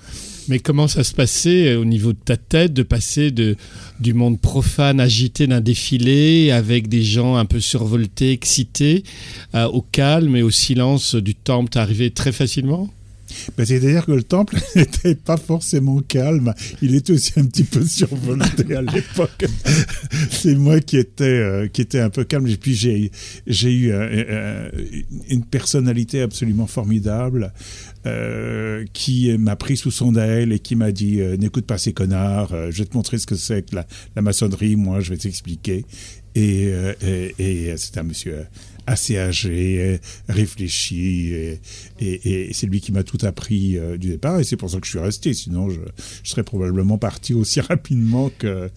[0.49, 3.57] Mais comment ça se passait euh, au niveau de ta tête de passer de,
[3.99, 9.03] du monde profane agité d'un défilé avec des gens un peu survoltés, excités,
[9.55, 11.71] euh, au calme et au silence du temple?
[11.71, 12.89] T'es arrivé très facilement?
[13.57, 17.85] Ben, C'est-à-dire que le temple n'était pas forcément calme, il était aussi un petit peu
[17.85, 19.47] survolté à l'époque.
[20.31, 23.11] C'est moi qui étais, euh, qui un peu calme, et puis j'ai
[23.47, 24.71] j'ai eu euh, euh,
[25.29, 27.53] une personnalité absolument formidable
[28.07, 31.93] euh, qui m'a pris sous son aile et qui m'a dit euh, n'écoute pas ces
[31.93, 35.11] connards, euh, je vais te montrer ce que c'est que la, la maçonnerie, moi je
[35.11, 35.85] vais t'expliquer.
[36.35, 38.45] Et, et, et c'est un monsieur
[38.87, 41.61] assez âgé, réfléchi, et,
[42.01, 44.79] et, et c'est lui qui m'a tout appris euh, du départ, et c'est pour ça
[44.79, 45.81] que je suis resté, sinon je,
[46.23, 48.71] je serais probablement parti aussi rapidement que,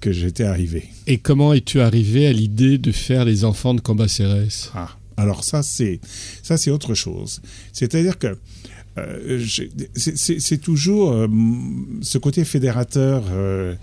[0.00, 0.84] que j'étais arrivé.
[1.06, 5.62] Et comment es-tu arrivé à l'idée de faire les enfants de Cambacérès Ah, alors ça
[5.62, 6.00] c'est
[6.42, 7.40] ça c'est autre chose.
[7.72, 8.36] C'est-à-dire que
[8.96, 9.44] euh,
[9.96, 11.26] c'est- toujours euh,
[12.00, 13.74] ce côté fédérateur euh,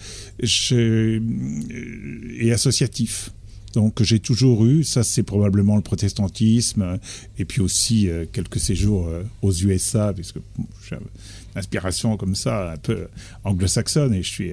[2.40, 3.32] et associatif.
[3.74, 6.98] Donc j'ai toujours eu, ça c'est probablement le protestantisme,
[7.38, 9.10] et puis aussi quelques séjours
[9.42, 10.40] aux USA, puisque
[10.90, 11.02] j'ai une
[11.56, 13.08] inspiration comme ça, un peu
[13.46, 14.52] anglo-saxonne, et je suis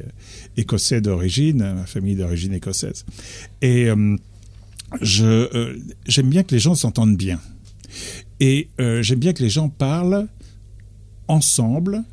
[0.57, 3.05] écossais d'origine, ma famille d'origine écossaise.
[3.61, 3.89] Et
[5.01, 7.41] je euh, j'aime bien que les gens s'entendent bien.
[8.41, 10.29] Et euh, j'aime bien que les gens parlent
[11.27, 12.05] ensemble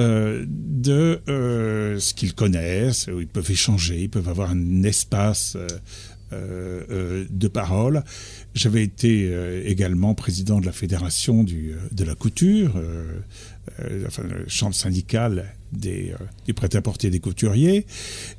[0.00, 5.56] euh, de ce qu'ils connaissent, où ils peuvent échanger, ils peuvent avoir un espace
[7.30, 8.02] de parole.
[8.54, 13.20] J'avais été euh, également président de la fédération euh, de la couture, euh,
[13.80, 14.06] euh,
[14.46, 16.14] chambre syndical des,
[16.48, 17.84] euh, prêt-à-porter des couturiers,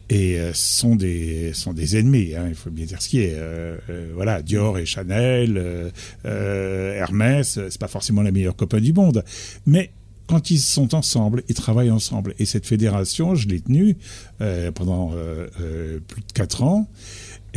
[0.09, 2.33] et euh, sont des sont des ennemis.
[2.35, 3.35] Hein, il faut bien dire ce qui est.
[3.35, 5.91] Euh, euh, voilà, Dior et Chanel, euh,
[6.25, 9.23] euh, Hermès, euh, c'est pas forcément les meilleurs copains du monde,
[9.67, 9.91] mais
[10.25, 12.33] quand ils sont ensemble, ils travaillent ensemble.
[12.39, 13.97] Et cette fédération, je l'ai tenue
[14.41, 16.89] euh, pendant euh, euh, plus de quatre ans.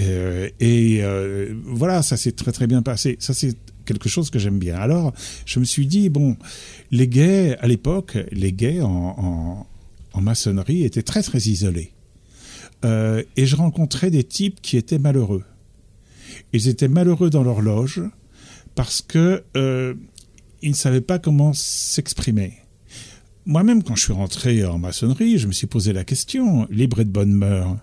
[0.00, 3.16] Euh, et euh, voilà, ça s'est très très bien passé.
[3.20, 4.76] Ça c'est quelque chose que j'aime bien.
[4.76, 5.12] Alors,
[5.46, 6.36] je me suis dit bon,
[6.90, 9.66] les gays à l'époque, les gays en,
[10.12, 11.92] en, maçonnerie étaient très très isolés.
[12.84, 15.44] Euh, et je rencontrais des types qui étaient malheureux.
[16.52, 18.02] Ils étaient malheureux dans leur loge
[18.74, 19.44] parce que
[20.62, 22.54] ils ne savaient pas comment s'exprimer.
[23.46, 27.04] Moi-même, quand je suis rentré en maçonnerie, je me suis posé la question, libre et
[27.04, 27.78] de bonne mœurs.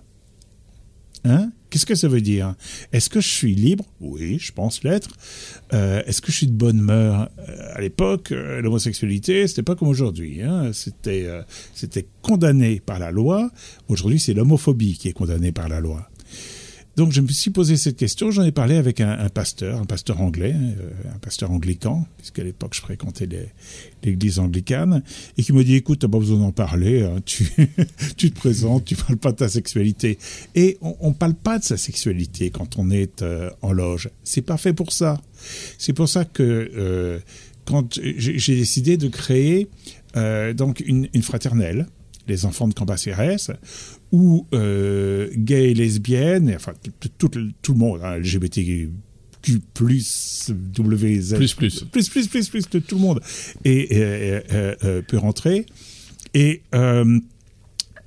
[1.26, 1.52] Hein?
[1.78, 2.56] Qu'est-ce que ça veut dire?
[2.92, 3.86] Est-ce que je suis libre?
[4.02, 5.12] Oui, je pense l'être.
[5.74, 9.76] Euh, Est-ce que je suis de bonne mœurs Euh, À l'époque, euh, l'homosexualité, c'était pas
[9.76, 10.42] comme aujourd'hui.
[10.42, 13.52] Hein c'était condamné par la loi.
[13.90, 16.10] Aujourd'hui, c'est l'homophobie qui est condamnée par la loi.
[16.98, 18.32] Donc, je me suis posé cette question.
[18.32, 22.74] J'en ai parlé avec un, pasteur, un pasteur anglais, euh, un pasteur anglican, puisqu'à l'époque,
[22.74, 23.30] je fréquentais
[24.04, 25.04] l'église anglicane,
[25.38, 27.04] et qui me dit "Écoute, t'as pas besoin d'en parler.
[27.04, 27.22] hein,
[28.18, 30.18] tu, te présentes, tu parles pas de ta sexualité."
[30.56, 34.10] Et on, on parle pas de sa sexualité quand on est euh, en loge.
[34.24, 35.22] C'est pas fait pour ça.
[35.78, 37.20] C'est pour ça que euh,
[37.66, 39.68] quand j'ai décidé de créer
[40.56, 41.86] donc une fraternelle,
[42.28, 43.52] les enfants de Cambacérès,
[44.12, 46.74] où euh, gays et lesbiennes, et enfin
[47.18, 48.90] tout, tout- tout le monde, hein, LGBTQ+,
[49.44, 51.84] WZ, Plus, plus.
[51.92, 53.22] plus, plus, plus, plus, que tout le monde
[53.64, 55.66] et, euh, euh, euh, peut rentrer.
[56.34, 56.62] Et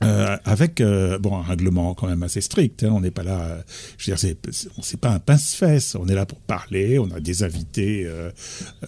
[0.02, 2.84] euh, avec euh, bon un règlement quand même assez strict.
[2.84, 3.60] hein, on n'est pas là, euh,
[3.98, 4.36] je veux dire, c'est
[4.82, 5.94] c'est- pas un pince-fesse.
[5.94, 6.98] On est là pour parler.
[6.98, 8.30] On a des invités euh,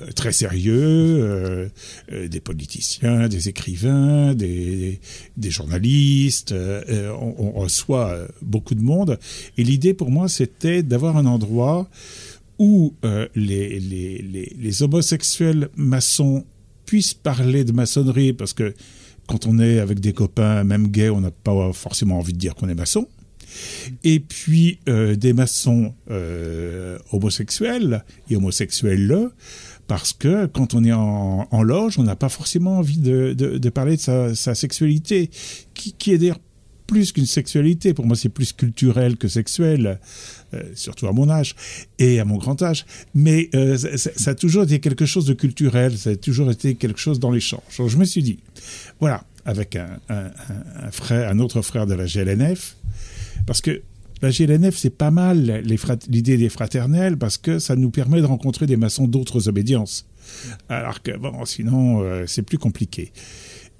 [0.01, 1.71] euh, très sérieux,
[2.11, 5.01] des politiciens, des écrivains, des,
[5.37, 6.53] des journalistes.
[6.53, 9.19] on, on reçoit beaucoup de monde.
[9.59, 11.89] Et l'idée pour moi, c'était d'avoir un endroit
[12.59, 12.95] où
[13.35, 16.45] les, les, les, les homosexuels maçons
[16.87, 18.75] puissent parler de maçonnerie, parce que
[19.27, 22.55] quand on est avec des copains, même gays, on n'a pas forcément envie de dire
[22.55, 23.07] qu'on est maçon.
[24.03, 29.29] Et puis euh, des maçons euh, homosexuels et homosexuels
[29.87, 34.01] parce que quand on est en, loge, on n'a pas forcément envie de, parler de
[34.01, 35.29] sa, sa sexualité,
[35.75, 36.39] qui, qui est d'ailleurs
[36.93, 37.95] plus qu'une sexualité.
[37.95, 39.99] Pour moi, c'est plus culturel que sexuel,
[40.53, 41.57] euh, surtout à mon âge
[41.99, 42.85] et à mon grand âge.
[43.15, 47.01] Mais euh, ça, a toujours été quelque chose de culturel, ça a toujours été quelque
[47.01, 47.63] chose dans l'échange.
[47.71, 48.41] Je me suis dit,
[49.01, 50.01] voilà, avec un,
[50.91, 52.77] frère, un autre frère de la GLNF,
[53.47, 53.81] parce que
[54.21, 55.63] la GLNF, c'est pas mal
[56.09, 60.07] l'idée des fraternelles, parce que ça nous permet de rencontrer des maçons d'autres obédiences.
[60.69, 63.13] Alors que, bon, sinon, euh, c'est plus compliqué.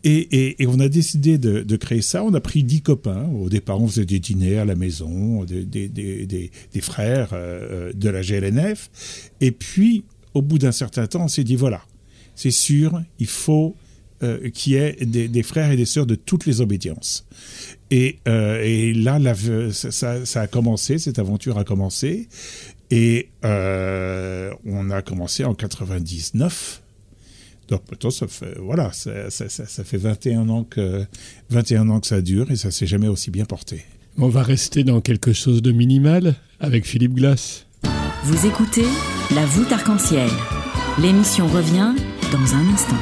[0.05, 2.25] Et, on a décidé de, créer ça.
[2.25, 3.29] On a pris dix copains.
[3.29, 8.91] Au départ, on faisait des dîners à la maison, des, frères euh, de la GLNF.
[9.41, 11.83] Et puis, au bout d'un certain temps, on s'est dit, voilà,
[12.35, 13.77] c'est sûr, il faut
[14.23, 17.27] euh, qu'il y ait des, frères et des sœurs de toutes les obédiences.
[17.91, 19.19] Et, euh, là,
[19.73, 22.29] ça, a commencé, cette aventure a commencé.
[22.91, 26.83] Et euh, on a commencé en 99.
[27.73, 31.07] Donc maintenant, ça fait, voilà, ça, ça- ça- ça fait 21 ans, que,
[31.49, 33.87] 21 ans que ça dure et ça s'est jamais aussi bien porté.
[34.19, 37.65] On va rester dans quelque chose de minimal avec Philippe Glass.
[38.25, 38.85] Vous écoutez
[39.35, 40.29] La voûte arc-en-ciel.
[41.01, 41.95] L'émission revient
[42.31, 42.99] dans un instant.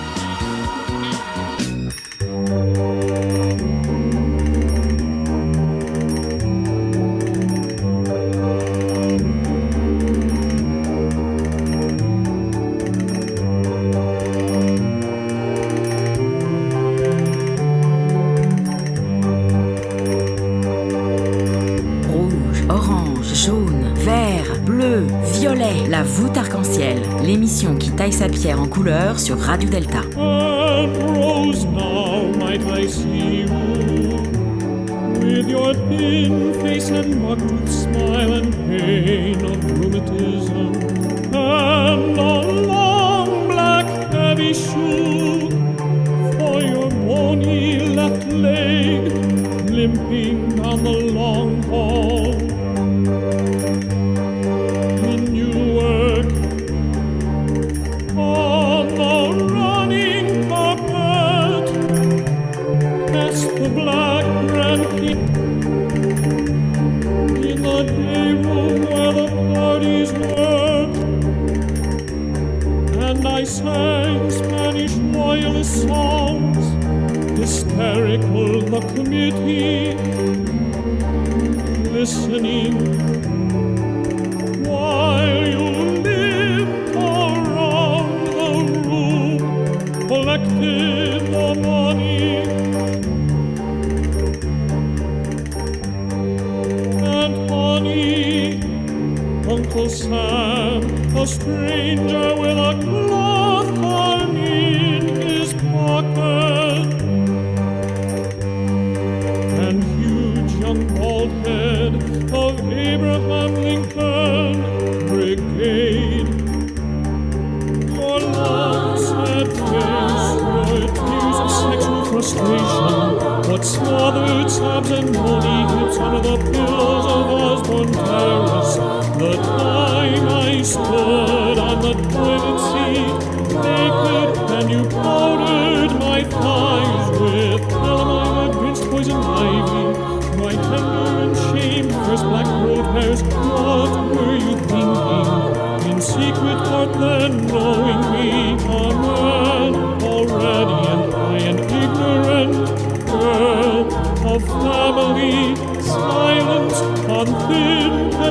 [29.18, 30.49] Sur Radio Delta.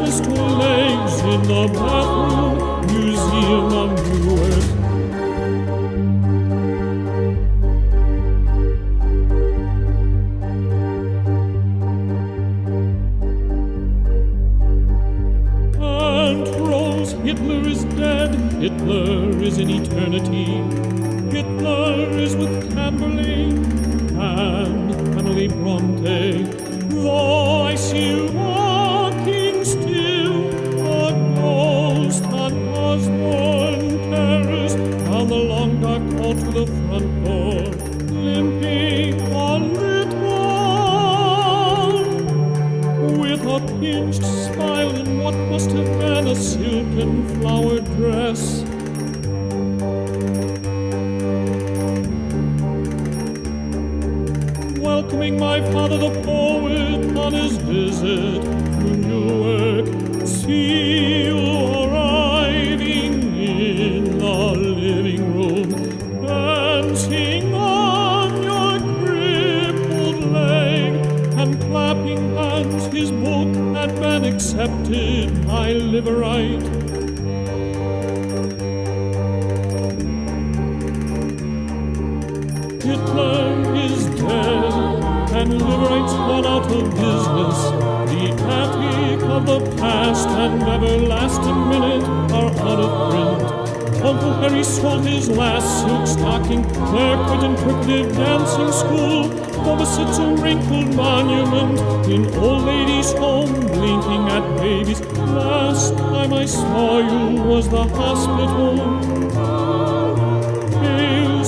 [0.10, 4.59] Thin pedestal legs in the bathroom museum of Newark.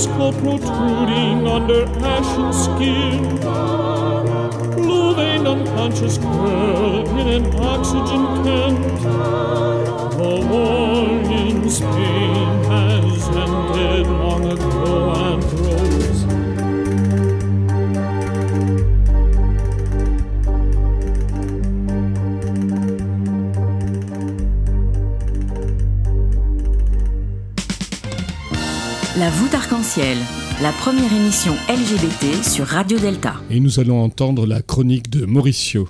[0.02, 3.22] Skull protruding under ashen skin.
[4.76, 8.80] Blue veined unconscious girl in an oxygen tent.
[10.18, 15.21] The war in Spain has ended long ago,
[29.98, 33.34] la première émission LGBT sur Radio Delta.
[33.50, 35.90] Et nous allons entendre la chronique de Mauricio.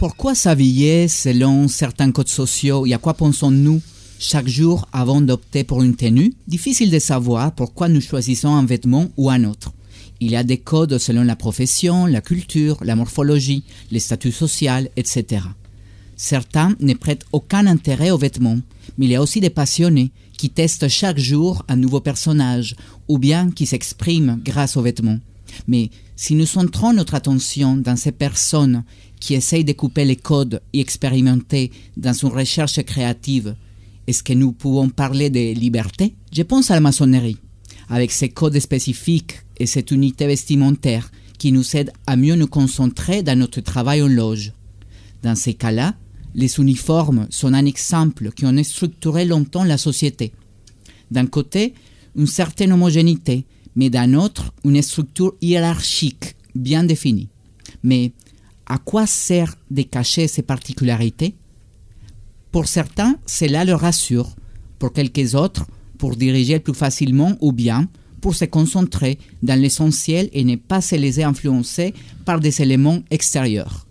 [0.00, 3.80] Pourquoi s'habiller selon certains codes sociaux et à quoi pensons-nous
[4.18, 6.32] chaque jour avant d'opter pour une tenue?
[6.48, 9.72] Difficile de savoir pourquoi nous choisissons un vêtement ou un autre.
[10.24, 14.86] Il y a des codes selon la profession, la culture, la morphologie, les statuts sociaux,
[14.96, 15.42] etc.
[16.14, 18.60] Certains ne prêtent aucun intérêt aux vêtements,
[18.96, 22.76] mais il y a aussi des passionnés qui testent chaque jour un nouveau personnage
[23.08, 25.18] ou bien qui s'expriment grâce aux vêtements.
[25.66, 28.84] Mais si nous centrons notre attention dans ces personnes
[29.18, 33.56] qui essayent de couper les codes et expérimenter dans une recherche créative,
[34.06, 37.38] est-ce que nous pouvons parler de liberté Je pense à la maçonnerie,
[37.92, 43.22] avec ses codes spécifiques et cette unité vestimentaire qui nous aide à mieux nous concentrer
[43.22, 44.54] dans notre travail en loge.
[45.22, 45.94] Dans ces cas-là,
[46.34, 50.32] les uniformes sont un exemple qui ont structuré longtemps la société.
[51.10, 51.74] D'un côté,
[52.16, 53.44] une certaine homogénéité,
[53.76, 57.28] mais d'un autre, une structure hiérarchique bien définie.
[57.82, 58.12] Mais
[58.64, 61.34] à quoi sert de cacher ces particularités?
[62.52, 64.34] Pour certains, cela leur rassure.
[64.78, 65.66] Pour quelques autres,
[66.02, 67.86] pour diriger plus facilement ou bien
[68.20, 71.94] pour se concentrer dans l'essentiel et ne pas se laisser influencer
[72.24, 73.86] par des éléments extérieurs.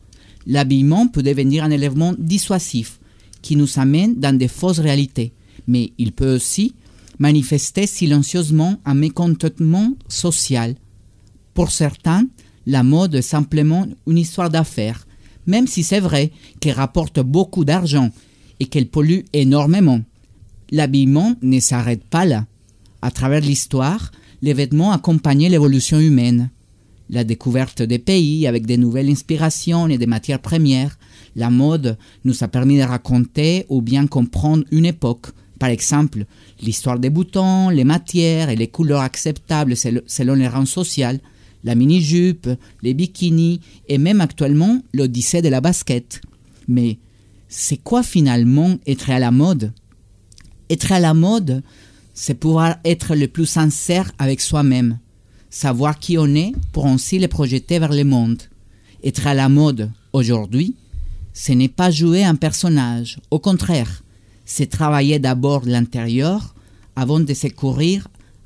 [0.45, 2.99] L'habillement peut devenir un élément dissuasif
[3.41, 5.31] qui nous amène dans de fausses réalités,
[5.67, 6.75] mais il peut aussi
[7.17, 10.75] manifester silencieusement un mécontentement social.
[11.53, 12.27] Pour certains,
[12.65, 15.07] la mode est simplement une histoire d'affaires,
[15.47, 18.09] même si c'est vrai qu'elle rapporte beaucoup d'argent
[18.59, 20.01] et qu'elle pollue énormément.
[20.71, 22.45] L'habillement ne s'arrête pas là.
[23.01, 24.11] À travers l'histoire,
[24.41, 26.49] les vêtements accompagnaient l'évolution humaine.
[27.11, 30.97] la découverte des pays avec des nouvelles inspirations et des matières premières.
[31.35, 35.27] La mode nous a permis de raconter ou bien comprendre une époque.
[35.59, 36.25] Par exemple,
[36.61, 41.19] l'histoire des boutons, les matières et les couleurs acceptables sel- selon les rangs sociaux,
[41.63, 42.49] la mini-jupe,
[42.81, 46.21] les bikinis et même actuellement l'odyssée de la basket.
[46.67, 46.97] Mais
[47.49, 49.73] c'est quoi finalement être à la mode?
[50.71, 51.63] Être à la mode,
[52.13, 54.99] c'est pouvoir être le plus sincère avec soi-même,
[55.49, 58.41] savoir qui on est pour ainsi le projeter vers le monde.
[59.03, 60.75] Être à la mode aujourd'hui,
[61.33, 64.01] ce n'est pas jouer un personnage, au contraire,
[64.45, 66.55] c'est travailler d'abord l'intérieur
[66.95, 67.47] avant de se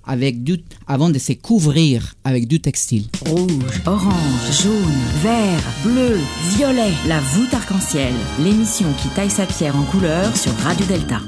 [0.07, 3.05] avec du, avant de se couvrir avec du textile.
[3.27, 6.17] Rouge, orange, jaune, vert, bleu,
[6.55, 6.93] violet.
[7.07, 8.13] La voûte arc-en-ciel.
[8.39, 11.21] L'émission qui taille sa pierre en couleur sur Radio Delta.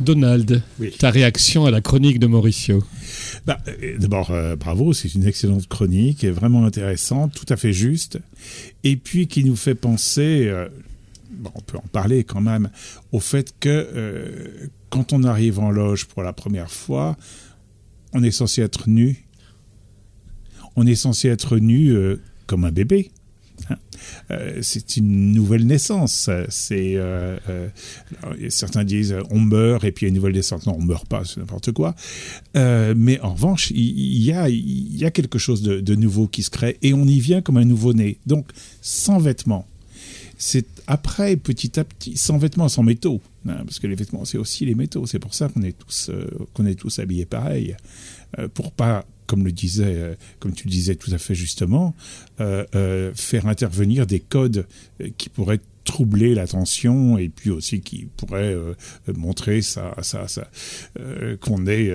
[0.00, 0.92] Donald, Oui.
[0.98, 2.82] ta réaction à la chronique de Mauricio.
[3.46, 7.72] Bah, euh, D'abord, euh, bravo, c'est une excellente chronique, et vraiment intéressante, tout à fait
[7.72, 8.18] juste,
[8.84, 10.68] et puis qui nous fait penser, euh,
[11.30, 12.70] bon, on peut en parler quand même,
[13.12, 17.16] au fait que euh, quand on arrive en loge pour la première fois,
[18.12, 19.24] on est censé être nu.
[20.76, 21.94] On est censé être nu
[22.46, 23.10] comme un bébé.
[24.30, 26.28] Euh, c'est une nouvelle naissance.
[26.28, 27.68] Euh, euh,
[28.48, 30.66] certains disent on meurt et puis une nouvelle naissance.
[30.66, 31.94] Non, on meurt pas, c'est n'importe quoi.
[32.54, 37.04] Mais en revanche, il y, a, quelque chose de, nouveau qui se crée et on
[37.04, 38.18] y vient comme un nouveau-né.
[38.26, 38.46] Donc,
[38.80, 39.66] sans vêtements.
[40.40, 43.20] C'est après, petit à petit, sans vêtements, sans métaux.
[43.48, 45.04] hein, parce que les vêtements, c'est aussi les métaux.
[45.06, 45.62] C'est pour ça qu'on
[46.66, 47.76] est tous, habillés pareil.
[48.54, 51.94] Pour pas, comme le disait, euh, comme tu le disais tout à fait justement,
[52.40, 54.66] euh, euh, faire intervenir des codes
[55.18, 58.54] qui pourraient troubler l'attention et puis aussi qui pourraient
[59.16, 60.50] montrer ça, ça, ça,
[61.40, 61.90] qu'on est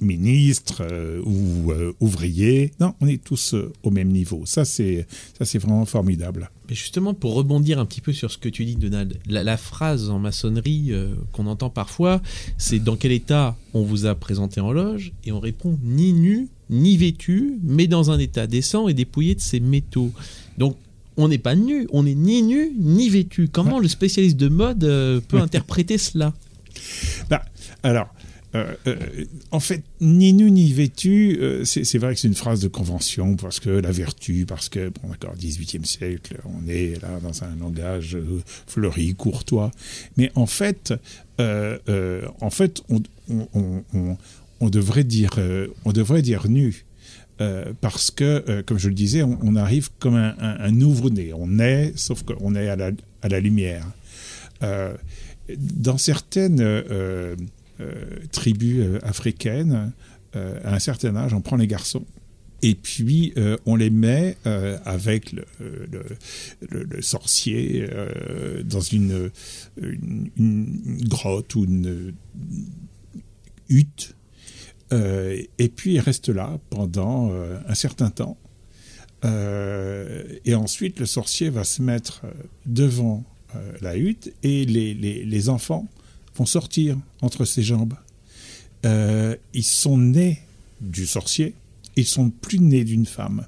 [0.00, 0.82] ministre
[1.26, 1.70] ou
[2.00, 2.72] ouvrier.
[2.80, 4.46] Non, on est tous au même niveau.
[4.46, 5.06] Ça, c'est
[5.38, 6.50] ça, c'est vraiment formidable.
[6.70, 10.08] Mais justement, pour rebondir un petit peu sur ce que tu dis, Donald, la, phrase
[10.08, 10.92] en maçonnerie
[11.32, 12.22] qu'on entend parfois,
[12.56, 16.48] c'est dans quel état on vous a présenté en loge Et on répond ni nu,
[16.70, 20.10] ni vêtu, mais dans un état décent et dépouillé de ses métaux.
[20.58, 20.76] Donc,
[21.16, 23.48] on n'est pas nu, on n'est ni nu, ni vêtu.
[23.48, 26.32] Comment le spécialiste de mode euh, peut interpréter cela?
[27.30, 27.44] Bah,
[27.82, 28.08] alors,
[28.56, 28.96] euh, euh,
[29.50, 33.36] en fait, ni nu ni vêtu, euh, c'est vrai que c'est une phrase de convention
[33.36, 37.54] parce que la vertu, parce que, bon, d'accord, 18e siècle, on est là dans un
[37.60, 38.16] langage
[38.66, 39.70] fleuri, courtois.
[40.16, 40.94] Mais en fait,
[41.38, 44.16] en fait, on, on, on-
[44.64, 46.84] on- devrait dire, euh, on devrait dire nu.
[47.40, 51.32] Euh, parce que, euh, comme je le disais, on, arrive comme un, un nouveau-né.
[51.34, 53.86] On est, sauf qu'on est à la, lumière.
[54.60, 56.64] Dans certaines
[58.30, 59.92] tribus africaines,
[60.32, 62.06] à un certain âge, on prend les garçons
[62.62, 63.34] et puis
[63.66, 64.36] on les met
[64.84, 67.86] avec le, sorcier
[68.64, 69.30] dans une
[71.08, 72.14] grotte ou une
[73.68, 74.14] hutte.
[74.94, 78.38] Euh, et puis ils restent là pendant euh, un certain temps.
[79.24, 82.22] Euh, et ensuite, le sorcier va se mettre
[82.66, 83.24] devant
[83.80, 85.86] la hutte et les, les- les enfants
[86.34, 87.94] vont sortir entre ses jambes.
[88.84, 90.40] Ils sont nés
[90.80, 91.54] du sorcier,
[91.96, 93.46] ils sont plus nés d'une femme.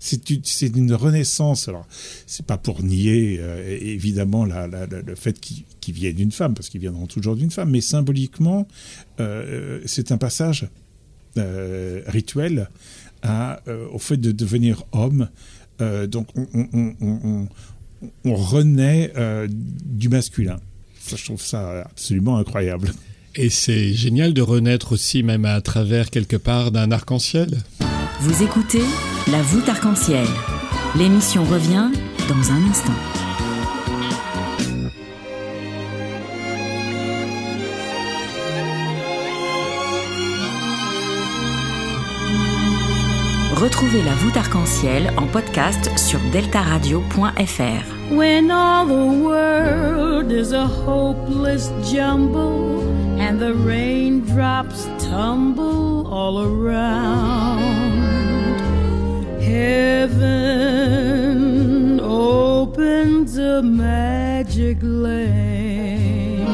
[0.00, 1.68] C'est une, renaissance.
[1.68, 1.86] Alors,
[2.26, 6.80] c'est pas pour nier euh, évidemment le fait qu'ils qu'ils viennent d'une femme, parce qu'ils
[6.80, 8.66] viendront toujours d'une femme, mais symboliquement,
[9.20, 10.68] euh, c'est un passage
[11.38, 12.68] euh, rituel
[13.92, 15.28] au fait de devenir homme.
[15.80, 17.48] Donc, on,
[18.24, 19.12] renaît
[19.48, 20.60] du masculin.
[21.08, 22.92] Je trouve ça absolument incroyable.
[23.34, 27.50] Et c'est génial de renaître aussi, même à travers quelque part d'un arc-en-ciel.
[28.18, 28.82] Vous écoutez
[29.30, 30.26] La voûte arc-en-ciel.
[30.96, 31.90] L'émission revient
[32.28, 32.94] dans un instant.
[43.54, 48.14] Retrouvez la voûte arc-en-ciel en podcast sur deltaradio.fr.
[48.14, 52.82] When all the world is a hopeless jumble
[53.26, 58.04] and the raindrops tumble all around,
[59.42, 60.38] heaven
[62.00, 66.46] opens a magic lane.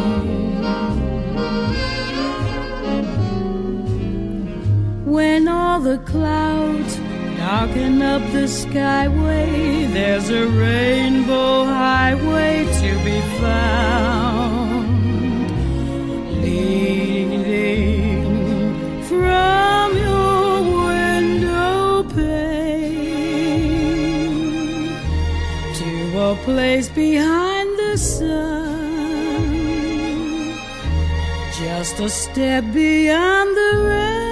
[5.04, 6.96] When all the clouds
[7.36, 14.21] darken up the skyway, there's a rainbow highway to be found.
[26.22, 28.78] No place behind the sun,
[31.60, 34.32] just a step beyond the rain.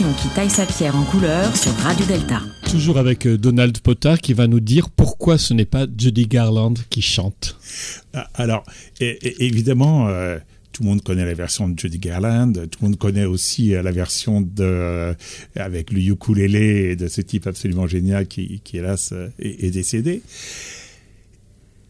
[0.00, 2.40] L'émission qui taille sa pierre en couleur sur Radio Delta.
[2.70, 6.74] Toujours avec euh, Donald Potter qui va nous dire pourquoi ce n'est pas Judy Garland
[6.88, 7.58] qui chante.
[8.14, 8.64] Ah, Alors,
[9.00, 10.38] évidemment, euh,
[10.72, 13.82] tout le monde connaît la version de Judy Garland, tout le monde connaît aussi euh,
[13.82, 15.14] la version de euh,
[15.56, 20.22] avec le ukulélé de ce type absolument génial qui, qui hélas euh, est, est décédé.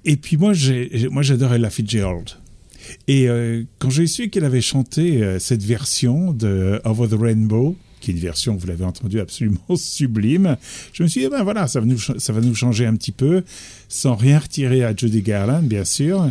[0.05, 2.31] Et puis moi, j'ai, moi, j'adore Ella Fitzgerald.
[3.07, 7.77] Et euh, quand j'ai su qu'elle avait chanté euh, cette version de Over the Rainbow,
[8.01, 10.57] qui est une version, vous l'avez entendu, absolument sublime,
[10.93, 12.97] je me suis dit, eh ben voilà, ça va, nous, ça va nous changer un
[12.97, 13.43] petit peu,
[13.89, 16.31] sans rien retirer à Judy Garland, bien sûr.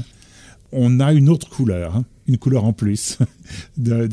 [0.72, 3.17] On a une autre couleur, hein, une couleur en plus
[3.78, 4.07] de-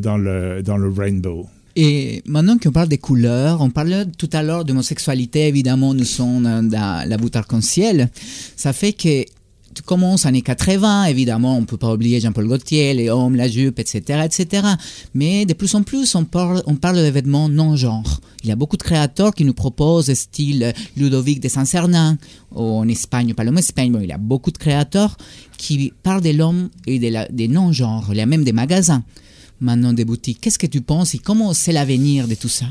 [0.00, 1.46] dans, le, dans le rainbow.
[1.76, 6.68] Et maintenant qu'on parle des couleurs, on parlait tout à l'heure d'homosexualité, évidemment, nous sommes
[6.68, 8.10] dans la voûte arc-en-ciel.
[8.56, 9.24] Ça fait que
[9.74, 13.78] tu commences années 80, évidemment, on peut pas oublier Jean-Paul Gaultier, les hommes, la jupe,
[13.78, 14.66] etc., etc.
[15.14, 18.20] Mais de plus en plus, on parle, on parle de vêtements non-genre.
[18.42, 22.18] Il y a beaucoup de créateurs qui nous proposent, style Ludovic de Saint-Cernin,
[22.54, 25.16] en Espagne, pas en Espagne, bon, il y a beaucoup de créateurs
[25.58, 28.06] qui parlent de l'homme et de la- des non-genres.
[28.12, 29.02] Il y a même des magasins
[29.60, 30.40] maintenant des boutiques.
[30.40, 32.66] Qu'est-ce que tu penses et comment c'est l'avenir de tout ça?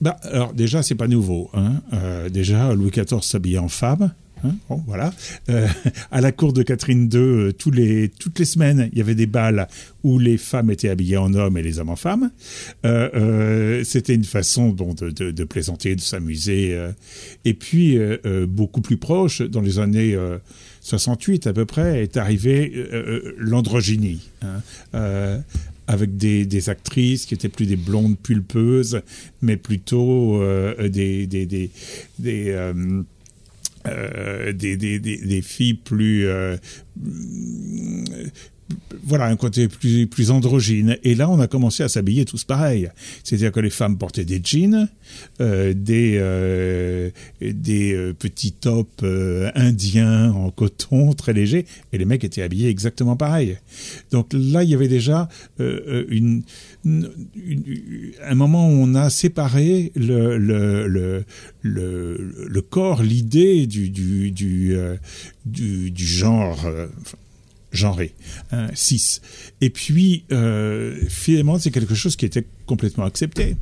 [0.00, 1.50] Bah, alors déjà, c'est pas nouveau.
[1.54, 1.80] Hein.
[1.92, 4.12] Euh, déjà, Louis XIV s'habillait en femme.
[4.44, 4.54] Hein,
[4.86, 5.12] voilà.
[5.48, 5.66] Euh,
[6.10, 7.76] à la cour de Catherine II, euh, toutes
[8.38, 9.68] les semaines, il y avait des balles
[10.04, 12.30] où les femmes étaient habillées en hommes et les hommes en femmes.
[12.84, 16.78] Euh, C'était une façon de, plaisanter, de s'amuser.
[17.44, 17.98] Et puis,
[18.48, 20.38] beaucoup plus proche, dans les années euh,
[20.82, 22.72] 68 à peu près, est arrivée
[23.38, 24.28] l'androgynie.
[24.42, 25.42] hein.
[25.90, 29.00] Avec des, actrices qui étaient plus des blondes pulpeuses,
[29.40, 30.42] mais plutôt
[30.88, 31.70] des,
[33.84, 34.10] des, euh,
[34.48, 36.28] euh, des, des, des, filles plus...
[39.04, 40.98] voilà, un côté plus, plus androgyne.
[41.02, 42.90] Et là, on a commencé à s'habiller tous pareil.
[43.24, 44.88] C'est-à-dire que les femmes portaient des jeans,
[45.40, 47.10] euh, des, euh,
[47.40, 49.04] des euh, petits tops
[49.54, 53.56] indiens en coton très légers, et les mecs étaient habillés exactement pareil.
[54.10, 56.42] Donc là, il y avait déjà un
[58.34, 61.24] moment où on a séparé le, le, le,
[61.62, 64.98] le, corps, l'idée du, du, du,
[65.96, 66.66] genre.
[67.72, 68.14] Genré,
[68.52, 69.20] hein, cis.
[69.60, 73.56] Et puis, euh, finalement, c'est quelque chose qui était complètement accepté.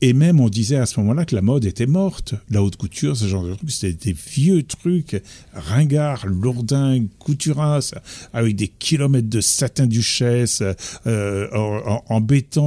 [0.00, 2.34] Et même, on disait à ce moment-là que la mode était morte.
[2.50, 7.92] La haute couture, ce genre de trucs, c'était des vieux trucs, ringards, lourdins, couturas,
[8.32, 10.62] avec des kilomètres de satin duchesse,
[11.06, 11.46] euh,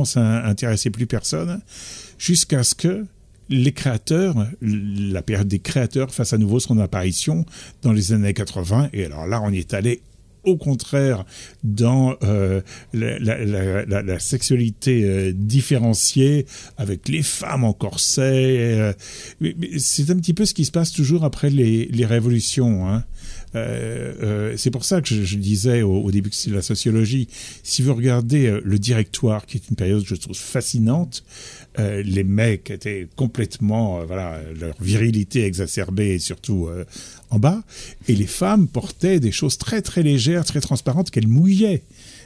[0.06, 1.62] ça intéressait plus personne,
[2.18, 3.06] jusqu'à ce que
[3.50, 7.46] les créateurs, la période des créateurs fasse à nouveau son apparition
[7.82, 8.90] dans les années 80.
[8.94, 10.02] Et alors là, on y est allé
[10.44, 11.26] au contraire
[11.64, 12.62] dans euh,
[12.94, 16.46] la, sexualité euh, différenciée
[16.78, 18.24] avec les femmes en corset.
[18.80, 18.94] euh,
[19.78, 22.88] c'est un petit peu ce qui se passe toujours après les, révolutions.
[22.90, 23.04] hein.
[23.54, 27.28] C'est pour ça que je, disais au, début que c'est la sociologie.
[27.64, 31.24] Si vous regardez le directoire, qui est une période que je trouve fascinante,
[31.80, 36.86] euh, les mecs étaient complètement, euh, voilà, leur virilité exacerbée, surtout euh,
[37.30, 37.64] en bas,
[38.08, 41.84] et les femmes portaient des choses très très légères, très transparentes qu'elles mouillaient.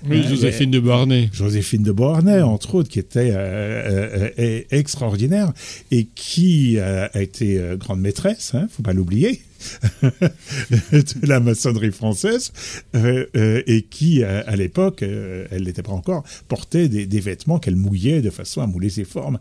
[0.08, 1.30] Oui, Hein, Joséphine de Beauharnais.
[1.34, 5.54] Joséphine de Beauharnais, entre autres, qui était euh, euh, euh, extraordinaire
[5.92, 9.42] et qui euh, a été euh, grande maîtresse, hein, faut pas l'oublier,
[10.02, 12.52] de la maçonnerie française,
[12.96, 17.76] euh, euh, et qui, à l'époque, euh, elle n'était pas encore, portait des, vêtements qu'elle
[17.76, 19.40] mouillait de façon à mouler ses formes.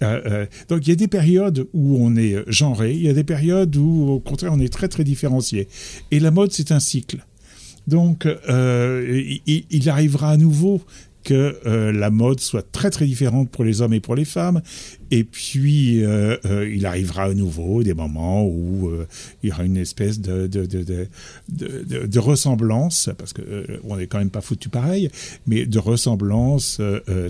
[0.00, 3.76] Donc il y a des périodes où on est genré, il y a des périodes
[3.76, 5.68] où au contraire on est très très différencié.
[6.10, 7.18] Et la mode c'est un cycle.
[7.86, 10.80] Donc, il arrivera à nouveau
[11.24, 14.62] que euh, la mode soit très très différente pour les hommes et pour les femmes.
[15.10, 18.90] Et puis, euh, euh, il arrivera à nouveau des moments où
[19.42, 24.06] il y aura une espèce de, de, de, de, ressemblance, parce que euh, on n'est
[24.06, 25.10] quand même pas foutu pareil,
[25.46, 26.80] mais de ressemblance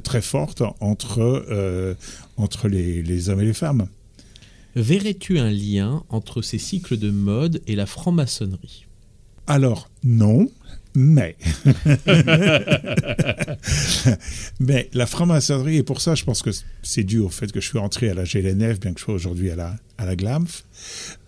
[0.05, 1.97] très forte entre,
[2.36, 3.86] entre les, les hommes et les femmes.
[4.76, 8.86] Verrais-tu un lien entre ces cycles de mode et la franc-maçonnerie?
[9.47, 10.49] Alors, non,
[10.95, 11.36] mais.
[14.61, 16.51] mais la franc-maçonnerie, et pour ça, je pense que
[16.82, 19.14] c'est dû au fait que je suis entré à la GLNF, bien que je sois
[19.14, 20.64] aujourd'hui à la, à la GLAMF.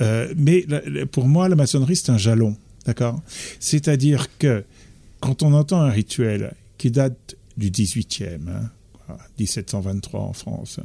[0.00, 0.66] Euh, mais
[1.10, 2.56] pour moi, la maçonnerie, c'est un jalon.
[2.86, 3.22] D'accord?
[3.60, 4.64] C'est-à-dire que
[5.20, 8.70] quand on entend un rituel qui date du 18e, hein,
[9.06, 10.80] quoi, 1723 en France,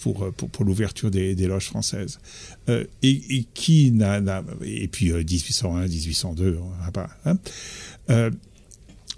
[0.00, 2.18] pour, pour, pour l'ouverture des, des loges françaises,
[2.68, 4.20] euh, et, qui n'a,
[4.62, 7.36] et puis euh, 1801, 1802, on pas, hein,
[8.10, 8.30] euh,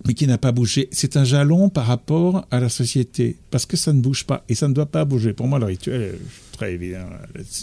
[0.07, 0.89] mais qui n'a pas bougé.
[0.93, 4.55] C'est un jalon par rapport à la société, parce que ça ne bouge pas, et
[4.55, 5.33] ça ne doit pas bouger.
[5.33, 6.19] Pour moi, le rituel,
[6.53, 7.07] très évident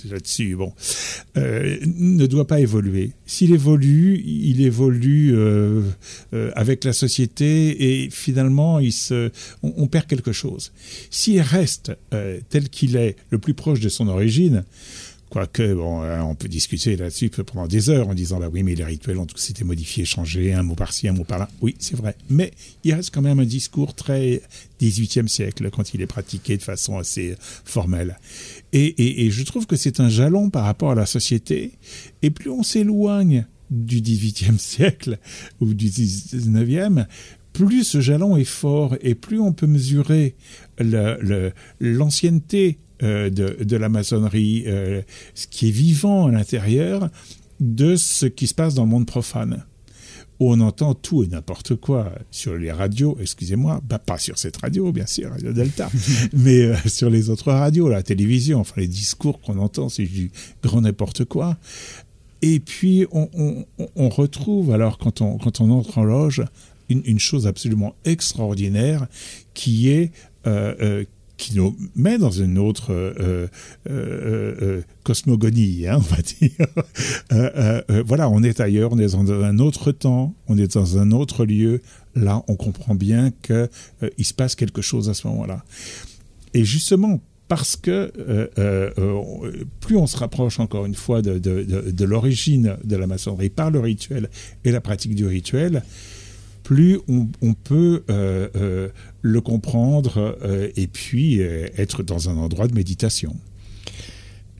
[0.09, 0.73] là-dessus, bon,
[1.37, 3.11] euh, ne doit pas évoluer.
[3.25, 5.81] S'il évolue, il évolue euh,
[6.33, 9.31] euh, avec la société, et finalement, il se,
[9.63, 10.71] on, perd quelque chose.
[11.09, 11.91] S'il reste
[12.49, 14.63] tel qu'il est, le plus proche de son origine,
[15.31, 18.75] Quoique, bon, hein, on peut discuter là-dessus pendant des heures en disant, bah oui, mais
[18.75, 21.47] les rituels ont tous été modifiés, changés, un mot par-ci, un mot par-là.
[21.61, 22.17] Oui, c'est vrai.
[22.29, 22.51] Mais
[22.83, 24.41] il reste quand même un discours très
[24.81, 28.19] 18e siècle quand il est pratiqué de façon assez formelle.
[28.73, 31.71] Et, et- et je trouve que c'est un jalon par rapport à la société.
[32.23, 35.17] Et plus on s'éloigne du 18e siècle
[35.61, 37.05] ou du 19e,
[37.53, 40.35] plus ce jalon est fort et plus on peut mesurer
[41.79, 45.01] l'ancienneté euh, de, de la maçonnerie, euh,
[45.35, 47.09] ce qui est vivant à l'intérieur
[47.59, 49.65] de ce qui se passe dans le monde profane
[50.39, 54.57] où on entend tout et n'importe quoi sur les radios, excusez-moi, bah, pas sur cette
[54.57, 55.87] radio, bien sûr, Radio Delta,
[56.33, 60.31] mais euh, sur les autres radios, la télévision, enfin les discours qu'on entend, c'est du
[60.63, 61.57] grand n'importe quoi.
[62.41, 66.43] Et puis, on, on- on retrouve, alors, quand on, quand on entre en loge,
[66.89, 69.05] une, une chose absolument extraordinaire
[69.53, 70.11] qui est,
[70.47, 71.05] euh, euh,
[71.41, 73.47] qui nous met dans une autre euh,
[73.89, 78.03] euh, euh, cosmogonie, hein, on va dire.
[78.05, 81.45] Voilà, on est ailleurs, on est dans un autre temps, on est dans un autre
[81.45, 81.81] lieu.
[82.15, 83.69] Là, on comprend bien que
[84.03, 85.63] euh, il se passe quelque chose à ce moment-là.
[86.53, 88.11] Et justement, parce que
[89.79, 94.29] plus on se rapproche encore une fois de l'origine de la maçonnerie par le rituel
[94.63, 95.83] et la pratique du rituel,
[96.63, 98.89] plus on, on peut euh, euh,
[99.21, 103.35] le comprendre euh, et puis euh, être dans un endroit de méditation.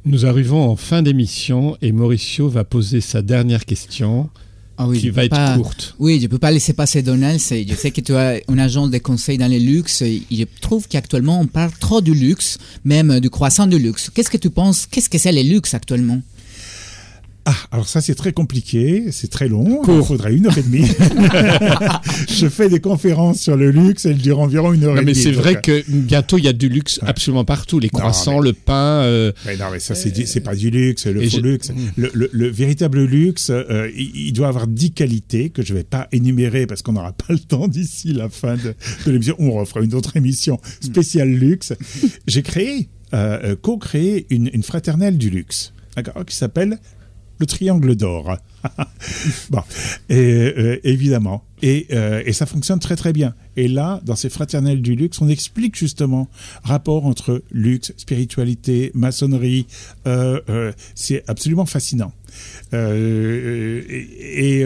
[0.06, 4.30] Nous arrivons en fin d'émission et Mauricio va poser sa dernière question
[4.78, 5.96] Ah oui, qui va être pas- courte.
[6.00, 7.40] Oui, je ne peux pas laisser passer Donald.
[7.40, 10.02] c'est- Je sais que tu as un agent de conseil dans les luxe.
[10.02, 14.10] et Je trouve qu'actuellement, on parle trop du luxe, même du croissant du luxe.
[14.10, 14.88] Qu'est-ce que tu penses?
[14.88, 16.22] Qu'est-ce que c'est les luxe actuellement?
[17.46, 20.86] Ah, alors ça c'est très compliqué, c'est très long, il faudrait une heure et demie.
[22.30, 25.14] je fais des conférences sur le luxe, elles durent environ une heure Non, et mais
[25.14, 25.24] demie.
[25.24, 27.80] c'est donc, vrai euh, que bientôt il y a du luxe absolument partout.
[27.80, 29.02] Les Non, croissants, mais- le pain.
[29.04, 31.72] euh, Mais non, mais ça, c'est c'est pas du luxe, le Et faux je- luxe.
[31.98, 35.84] Le, le- le véritable luxe, euh, il, il doit avoir dix qualités que je vais
[35.84, 38.76] pas énumérer parce qu'on n'aura pas le temps d'ici la fin de,
[39.06, 39.36] de l'émission.
[39.40, 41.74] On refera une autre émission spéciale luxe.
[42.28, 45.74] J'ai créé, euh, euh, co-créé une, une fraternelle du luxe,
[46.28, 46.78] qui s'appelle
[47.42, 48.38] le Triangle d'or.
[49.50, 49.62] bon,
[50.12, 51.44] euh, évidemment.
[51.62, 53.34] Et, euh, et ça fonctionne très très bien.
[53.62, 56.28] Et là, dans ces fraternelles du luxe, on explique justement
[56.64, 59.68] rapport entre luxe, spiritualité, maçonnerie.
[60.08, 62.12] Euh, euh, c'est absolument fascinant.
[62.74, 64.66] Euh, et et,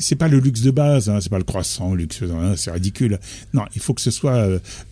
[0.00, 3.18] c'est pas le luxe de base, hein, c'est pas le croissant luxe, hein, c'est ridicule.
[3.52, 4.48] Non, il faut que ce soit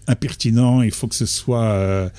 [0.07, 2.11] impertinent, il faut que ce soit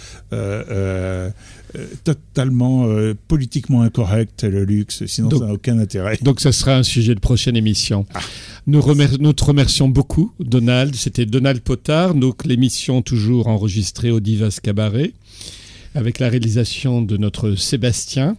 [2.03, 6.17] totalement euh, politiquement incorrect le luxe, sinon Donc- ça n'a aucun intérêt.
[6.21, 8.05] Donc, ça sera un sujet de prochaine émission.
[8.13, 8.19] Ah.
[8.67, 10.31] Nous, remer- nous te remercions beaucoup,
[10.63, 10.95] Donald.
[10.95, 12.15] C'était Donald Potard.
[12.15, 15.11] Donc, l'émission toujours enregistrée au Divas Cabaret,
[15.93, 18.37] avec la réalisation de notre Sébastien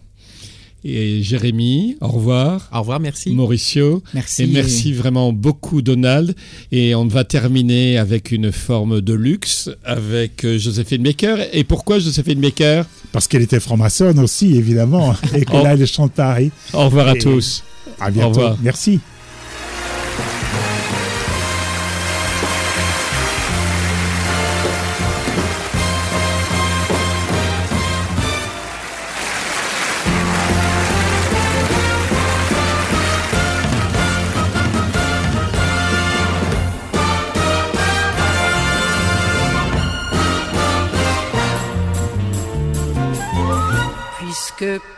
[0.83, 1.97] et Jérémy.
[2.01, 2.67] Au revoir.
[2.73, 3.29] Au revoir, merci.
[3.31, 4.01] Mauricio.
[4.15, 4.43] Merci.
[4.43, 6.35] Et merci vraiment beaucoup, Donald.
[6.71, 11.35] Et on va terminer avec une forme de luxe avec euh, Joséphine Baker.
[11.53, 12.83] Et pourquoi Joséphine Baker?
[13.11, 15.63] Parce qu'elle était franc-maçonne aussi, évidemment, et que Oh.
[15.63, 16.49] là, elle chante Paris.
[16.73, 17.63] Au revoir à Et- tous.
[17.99, 18.29] À bientôt.
[18.29, 18.57] revoir.
[18.63, 18.99] Merci.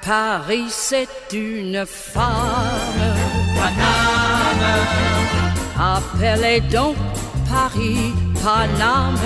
[0.08, 2.32] Paris c'est une femme,
[3.58, 4.68] Paname,
[5.78, 6.96] appelez donc
[7.50, 9.18] Paris Paname,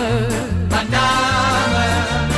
[0.72, 2.32] Paname,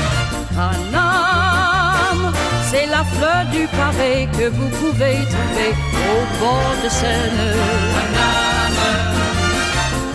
[0.53, 2.33] Paname,
[2.69, 5.71] c'est la fleur du pavé que vous pouvez trouver
[6.11, 7.45] au bord de Seine.
[7.95, 8.83] Paname,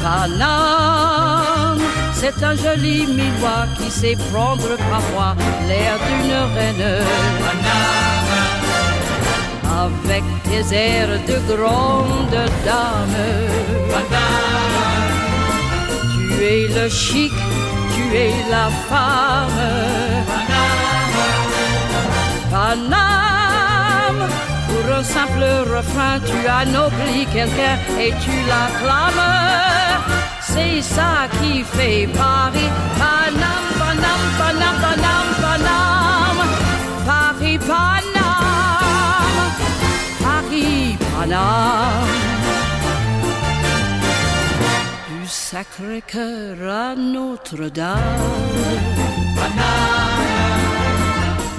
[0.03, 1.57] Paname,
[2.21, 5.37] c'est un joli miroir qui sait prendre parfois
[5.69, 7.05] l'air d'une reine.
[9.85, 13.21] Avec des airs de grande dame.
[16.31, 17.33] Tu es le chic,
[17.95, 19.64] tu es la femme.
[22.51, 24.29] Paname,
[24.69, 25.45] pour un simple
[25.75, 29.59] refrain, tu anoblis quelqu'un et tu l'acclames.
[30.59, 32.70] C'est ça qui fait Paris.
[33.00, 36.42] Paname, Paname, Paname, Paname, Paname.
[37.11, 39.52] Paris, Paname.
[40.24, 42.12] Paris, Paname.
[45.09, 47.98] Du Sacré-Cœur à Notre-Dame.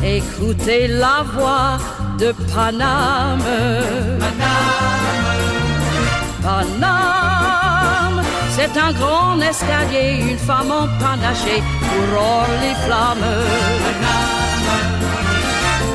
[0.03, 1.77] Écoutez la voix
[2.17, 3.51] de Paname.
[6.43, 7.18] Paname,
[8.60, 13.32] c'est un grand escalier, une femme en panaché pour les flammes.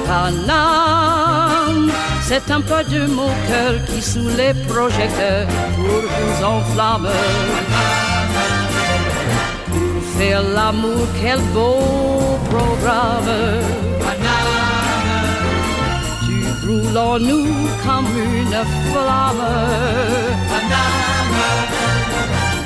[0.07, 1.91] Paname,
[2.23, 5.47] c'est un peu de mon cœur qui sous les projecteurs
[5.77, 7.11] pour vous enflamme.
[9.73, 13.35] Pour faire l'amour, quel beau programme.
[16.25, 17.47] Tu brûles en nous
[17.85, 18.59] comme une
[18.91, 19.45] flamme.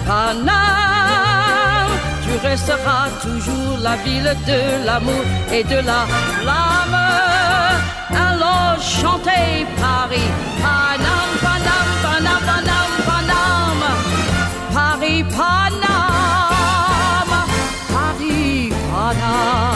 [0.09, 1.87] Havana.
[2.23, 6.07] Tu resteras toujours la ville de l'amour et de la
[6.41, 6.99] flamme.
[8.11, 10.31] Alors chantez Paris,
[10.63, 13.81] Panam, Panam, Panam, Panam, Panam.
[14.73, 15.91] Paris, Panam,
[17.93, 19.75] Paris, Panam.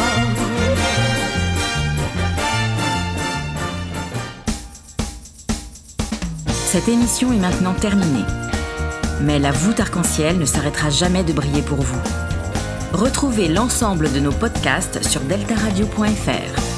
[6.48, 8.24] Cette émission est maintenant terminée.
[9.22, 12.00] Mais la voûte arc-en-ciel ne s'arrêtera jamais de briller pour vous.
[12.92, 16.71] Retrouvez l'ensemble de nos podcasts sur deltaradio.fr.